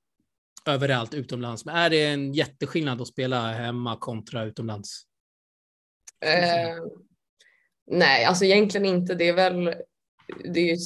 överallt 0.68 1.14
utomlands, 1.14 1.66
men 1.66 1.76
är 1.76 1.90
det 1.90 2.06
en 2.06 2.34
jätteskillnad 2.34 3.02
att 3.02 3.08
spela 3.08 3.52
hemma 3.52 3.98
kontra 3.98 4.44
utomlands? 4.44 5.04
Eh, 6.26 6.84
nej, 7.88 8.26
alltså 8.26 8.46
egentligen 8.46 8.86
inte. 8.86 9.16
Det 9.16 9.28
är 9.28 9.34
väl 9.34 9.76
det 10.54 10.60
är 10.60 10.76
ju, 10.76 10.78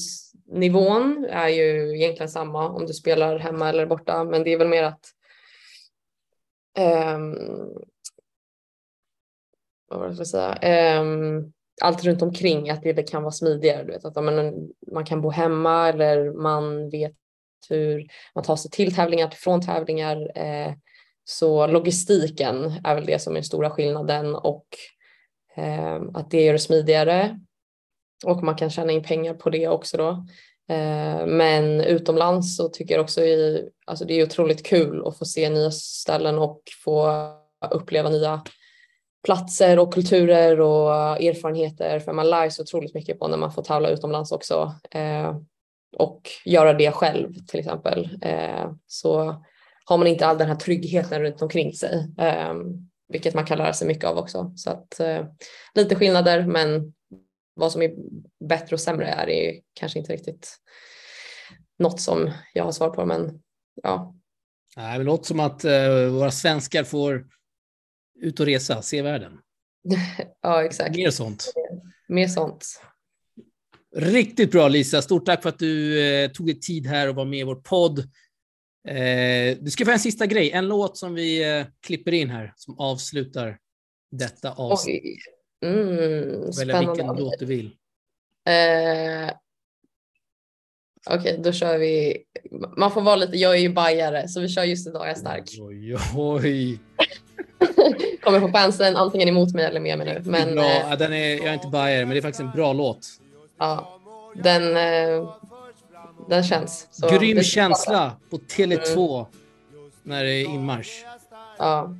nivån 0.45 1.25
är 1.29 1.47
ju 1.47 1.95
egentligen 1.95 2.29
samma 2.29 2.69
om 2.69 2.85
du 2.85 2.93
spelar 2.93 3.39
hemma 3.39 3.69
eller 3.69 3.85
borta, 3.85 4.23
men 4.23 4.43
det 4.43 4.53
är 4.53 4.57
väl 4.57 4.67
mer 4.67 4.83
att 4.83 5.05
um, 6.77 7.35
vad 9.87 9.99
var 9.99 10.07
det 10.07 10.15
jag 10.15 10.15
skulle 10.15 10.25
säga? 10.25 11.01
Um, 11.01 11.53
allt 11.81 12.03
runt 12.03 12.21
omkring 12.21 12.69
att 12.69 12.83
det 12.83 13.09
kan 13.09 13.23
vara 13.23 13.31
smidigare. 13.31 13.83
Du 13.83 13.91
vet, 13.91 14.05
att 14.05 14.23
man, 14.23 14.69
man 14.91 15.05
kan 15.05 15.21
bo 15.21 15.29
hemma 15.29 15.89
eller 15.89 16.33
man 16.33 16.89
vet 16.89 17.15
hur 17.69 18.07
man 18.35 18.43
tar 18.43 18.55
sig 18.55 18.71
till 18.71 18.95
tävlingar, 18.95 19.29
från 19.29 19.61
tävlingar. 19.61 20.37
Eh, 20.37 20.73
så 21.23 21.67
logistiken 21.67 22.73
är 22.83 22.95
väl 22.95 23.05
det 23.05 23.19
som 23.19 23.33
är 23.33 23.35
den 23.35 23.43
stora 23.43 23.69
skillnaden 23.69 24.35
och 24.35 24.65
eh, 25.55 26.01
att 26.13 26.31
det 26.31 26.43
gör 26.43 26.53
det 26.53 26.59
smidigare 26.59 27.39
och 28.25 28.43
man 28.43 28.55
kan 28.55 28.69
tjäna 28.69 28.91
in 28.91 29.03
pengar 29.03 29.33
på 29.33 29.49
det 29.49 29.67
också 29.67 29.97
då. 29.97 30.09
Eh, 30.69 31.25
men 31.25 31.81
utomlands 31.81 32.57
så 32.57 32.69
tycker 32.69 32.95
jag 32.95 33.03
också 33.03 33.21
i, 33.21 33.69
alltså 33.85 34.05
det 34.05 34.13
är 34.13 34.25
otroligt 34.25 34.65
kul 34.65 35.07
att 35.07 35.17
få 35.17 35.25
se 35.25 35.49
nya 35.49 35.71
ställen 35.71 36.39
och 36.39 36.61
få 36.83 37.11
uppleva 37.71 38.09
nya 38.09 38.41
platser 39.23 39.79
och 39.79 39.93
kulturer 39.93 40.61
och 40.61 40.91
erfarenheter 41.21 41.99
för 41.99 42.13
man 42.13 42.29
lär 42.29 42.49
sig 42.49 42.63
otroligt 42.63 42.93
mycket 42.93 43.19
på 43.19 43.27
när 43.27 43.37
man 43.37 43.51
får 43.51 43.63
tävla 43.63 43.89
utomlands 43.89 44.31
också 44.31 44.75
eh, 44.91 45.35
och 45.97 46.21
göra 46.45 46.73
det 46.73 46.91
själv 46.91 47.33
till 47.47 47.59
exempel. 47.59 48.17
Eh, 48.21 48.71
så 48.87 49.43
har 49.85 49.97
man 49.97 50.07
inte 50.07 50.25
all 50.25 50.37
den 50.37 50.47
här 50.47 50.55
tryggheten 50.55 51.21
runt 51.21 51.41
omkring 51.41 51.73
sig, 51.73 52.07
eh, 52.19 52.53
vilket 53.07 53.33
man 53.33 53.45
kan 53.45 53.57
lära 53.57 53.73
sig 53.73 53.87
mycket 53.87 54.05
av 54.05 54.17
också. 54.17 54.53
Så 54.55 54.69
att 54.69 54.99
eh, 54.99 55.25
lite 55.75 55.95
skillnader, 55.95 56.45
men 56.45 56.93
vad 57.53 57.71
som 57.71 57.81
är 57.81 57.91
bättre 58.49 58.75
och 58.75 58.79
sämre 58.79 59.07
är, 59.07 59.29
är 59.29 59.53
kanske 59.73 59.99
inte 59.99 60.13
riktigt 60.13 60.57
något 61.79 62.01
som 62.01 62.31
jag 62.53 62.63
har 62.63 62.71
svar 62.71 62.89
på, 62.89 63.05
men 63.05 63.41
ja. 63.83 64.15
Nej, 64.77 64.97
det 64.97 65.03
låter 65.03 65.25
som 65.25 65.39
att 65.39 65.65
eh, 65.65 66.05
våra 66.11 66.31
svenskar 66.31 66.83
får 66.83 67.25
ut 68.21 68.39
och 68.39 68.45
resa, 68.45 68.81
se 68.81 69.01
världen. 69.01 69.39
ja, 70.41 70.63
exakt. 70.63 70.95
Mer 70.95 71.11
sånt. 71.11 71.53
Mer 72.07 72.27
sånt. 72.27 72.81
Riktigt 73.95 74.51
bra 74.51 74.67
Lisa. 74.67 75.01
Stort 75.01 75.25
tack 75.25 75.41
för 75.41 75.49
att 75.49 75.59
du 75.59 76.03
eh, 76.05 76.31
tog 76.31 76.45
dig 76.45 76.59
tid 76.59 76.87
här 76.87 77.09
och 77.09 77.15
var 77.15 77.25
med 77.25 77.39
i 77.39 77.43
vår 77.43 77.55
podd. 77.55 77.99
Eh, 78.87 79.57
du 79.59 79.71
ska 79.71 79.85
få 79.85 79.91
en 79.91 79.99
sista 79.99 80.25
grej, 80.25 80.51
en 80.51 80.67
låt 80.67 80.97
som 80.97 81.13
vi 81.13 81.57
eh, 81.59 81.65
klipper 81.81 82.11
in 82.11 82.29
här 82.29 82.53
som 82.55 82.79
avslutar 82.79 83.57
detta 84.11 84.51
avsnitt. 84.51 85.03
Mm, 85.65 86.51
Välja 86.57 86.79
vilken 86.79 87.07
låt 87.07 87.39
du 87.39 87.45
vill. 87.45 87.65
Eh, 88.47 89.33
Okej, 91.05 91.19
okay, 91.19 91.37
då 91.37 91.51
kör 91.51 91.77
vi. 91.77 92.23
Man 92.77 92.91
får 92.91 93.01
vara 93.01 93.15
lite, 93.15 93.37
jag 93.37 93.55
är 93.55 93.59
ju 93.59 93.69
bajare 93.69 94.27
så 94.27 94.41
vi 94.41 94.49
kör 94.49 94.63
just 94.63 94.87
idag 94.87 95.01
jag 95.01 95.11
är 95.11 95.15
stark. 95.15 95.43
Oj, 95.59 95.97
oj. 96.15 96.79
Kommer 98.21 98.39
på 98.39 98.47
fansen 98.47 98.95
antingen 98.95 99.27
emot 99.27 99.53
mig 99.53 99.65
eller 99.65 99.79
med 99.79 99.97
mig 99.97 100.13
nu. 100.13 100.31
Men, 100.31 100.55
bra. 100.55 100.63
Eh, 100.63 100.89
ja, 100.89 100.95
den 100.95 101.13
är, 101.13 101.37
jag 101.37 101.47
är 101.47 101.53
inte 101.53 101.67
bajare, 101.67 102.05
men 102.05 102.09
det 102.09 102.17
är 102.17 102.21
faktiskt 102.21 102.39
en 102.41 102.51
bra 102.51 102.73
låt. 102.73 103.07
Ja, 103.59 103.99
den, 104.35 104.77
eh, 104.77 105.29
den 106.29 106.43
känns. 106.43 106.87
Så 106.91 107.09
Grym 107.09 107.43
känsla 107.43 108.11
på 108.29 108.37
Tele2 108.37 109.17
mm. 109.19 109.25
när 110.03 110.23
det 110.23 110.33
är 110.33 110.45
inmarsch. 110.45 111.05
Ja. 111.57 111.95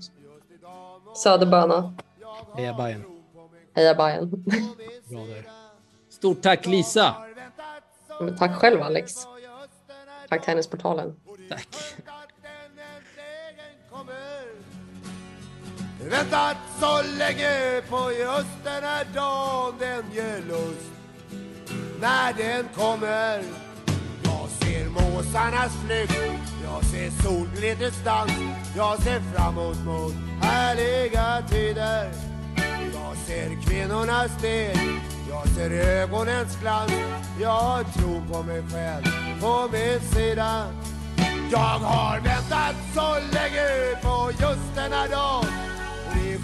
Söderböna. 1.15 1.93
Heja 2.55 2.73
Bajen. 2.73 3.03
Heja 3.75 3.95
Bajen. 3.95 4.29
Bra 5.09 5.25
där. 5.25 5.43
Stort 6.09 6.41
tack 6.41 6.65
Lisa. 6.65 7.15
Men 8.21 8.37
tack 8.37 8.55
själv 8.55 8.81
Alex. 8.81 9.13
Tack 10.29 10.45
Tennisportalen. 10.45 11.15
Tack. 11.49 11.67
Väntat 16.03 16.57
så 16.79 17.01
länge 17.17 17.81
på 17.89 18.11
just 18.11 18.63
den 18.63 18.83
här 18.83 19.05
dagen 19.15 19.73
den 19.79 20.03
ger 20.13 20.41
lust. 20.47 20.91
När 22.01 22.33
den 22.33 22.65
kommer 22.75 23.43
Jag 24.23 24.49
ser 24.49 24.89
måsarnas 24.89 25.71
flykt, 25.85 26.53
jag 26.63 26.83
ser 26.83 27.09
solglitterstans 27.23 28.31
Jag 28.75 29.01
ser 29.03 29.21
framåt 29.33 29.77
mot 29.85 30.13
härliga 30.41 31.43
tider. 31.49 32.11
Jag 32.93 33.17
ser 33.25 33.61
kvinnornas 33.67 34.31
steg, 34.37 34.77
jag 35.29 35.47
ser 35.47 35.71
ögonens 35.71 36.57
glans. 36.61 36.91
Jag 37.41 37.93
tror 37.93 38.33
på 38.33 38.43
mig 38.43 38.63
själv, 38.71 39.05
på 39.41 39.69
min 39.71 39.99
sida. 39.99 40.65
Jag 41.51 41.79
har 41.79 42.19
väntat 42.19 42.75
så 42.95 43.13
länge 43.33 43.95
på 44.01 44.31
just 44.31 44.75
den 44.75 44.91
här 44.93 45.09
dagen 45.09 45.69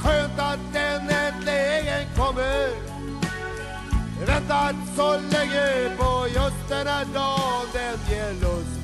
skönt 0.05 0.39
att 0.39 0.59
den 0.73 1.09
äntligen 1.09 2.05
kommer. 2.15 2.69
Väntat 4.27 4.75
så 4.95 5.11
länge 5.11 5.97
på 5.97 6.27
just 6.27 6.69
den 6.69 6.87
här 6.87 7.05
dagen 7.13 7.67
den 7.73 7.99
ger 8.09 8.33
lust. 8.33 8.79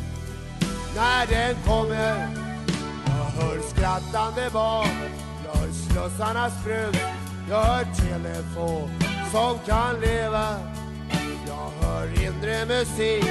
När 0.95 1.27
den 1.27 1.55
kommer 1.65 2.27
Jag 3.05 3.41
hör 3.41 3.59
skrattande 3.69 4.49
barn. 4.53 4.87
Jag 5.45 5.59
hör 5.59 5.71
slussarnas 5.71 6.63
brus 6.63 7.01
Jag 7.49 7.63
hör 7.63 7.83
telefon 7.83 8.89
som 9.31 9.59
kan 9.65 9.99
leva. 9.99 10.55
Jag 11.47 11.87
hör 11.87 12.07
inre 12.23 12.65
musik. 12.65 13.25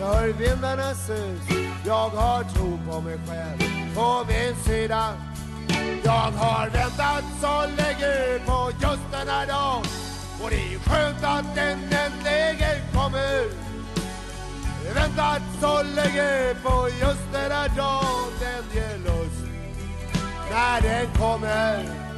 Jag 0.00 0.06
hör 0.06 0.28
vindarnas 0.28 1.06
sus. 1.06 1.56
Jag 1.86 2.08
har 2.08 2.42
tro 2.44 2.78
på 2.90 3.00
mig 3.00 3.18
själv 3.26 3.94
På 3.94 4.24
min 4.28 4.64
sida. 4.64 5.31
Jag 6.04 6.30
har 6.42 6.70
väntat 6.70 7.24
så 7.40 7.60
länge 7.76 8.38
på 8.46 8.70
just 8.80 9.10
den 9.12 9.28
här 9.28 9.46
dagen. 9.46 9.84
Och 10.42 10.50
det 10.50 10.74
är 10.74 10.78
skönt 10.78 11.24
att 11.24 11.54
den 11.54 11.78
äntligen 11.78 12.78
kommer 12.94 13.44
Väntat 14.94 15.42
så 15.60 15.82
länge 15.82 16.54
på 16.62 16.88
just 17.00 17.32
den 17.32 17.50
här 17.52 17.68
dagen. 17.76 18.32
Den 18.40 18.64
ger 18.74 18.98
lust 18.98 19.44
När 20.50 20.80
den 20.80 21.06
kommer. 21.18 22.11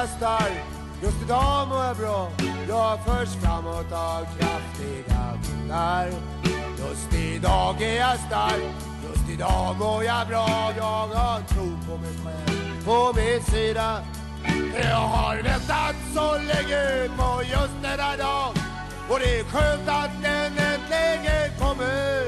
Jag 0.00 0.08
stark, 0.08 0.64
just 1.02 1.22
idag 1.22 1.68
mår 1.68 1.84
jag 1.84 1.96
bra. 1.96 2.30
Jag 2.68 3.04
förs 3.04 3.34
framåt 3.42 3.92
av 3.92 4.24
kraftiga 4.38 5.38
vindar. 5.42 6.10
Just 6.78 7.14
idag 7.14 7.82
är 7.82 7.96
jag 7.96 8.18
stark, 8.18 8.62
just 9.08 9.30
idag 9.30 9.76
mår 9.78 10.04
jag 10.04 10.28
bra. 10.28 10.72
Jag 10.76 11.08
har 11.08 11.40
tro 11.40 11.78
på 11.86 11.96
mig 11.96 12.14
själv, 12.24 12.84
på 12.84 13.12
min 13.16 13.42
sida. 13.42 14.02
Jag 14.82 14.96
har 14.96 15.36
väntat 15.36 15.96
så 16.14 16.32
länge 16.32 17.08
på 17.16 17.42
just 17.42 17.82
den 17.82 18.00
här 18.00 18.50
Och 19.08 19.18
det 19.18 19.40
är 19.40 19.44
skönt 19.44 19.88
att 19.88 20.22
den 20.22 20.52
äntligen 20.58 21.58
kommer. 21.58 22.22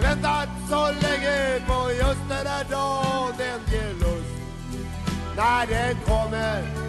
Väntat 0.00 0.48
så 0.68 0.86
länge 0.86 1.60
på 1.66 1.90
just 1.90 2.28
den 2.28 2.46
här 2.46 2.64
Den 3.38 3.60
ger 3.72 3.94
lust 3.94 4.25
när 5.36 5.66
den 5.66 5.96
kommer 6.06 6.85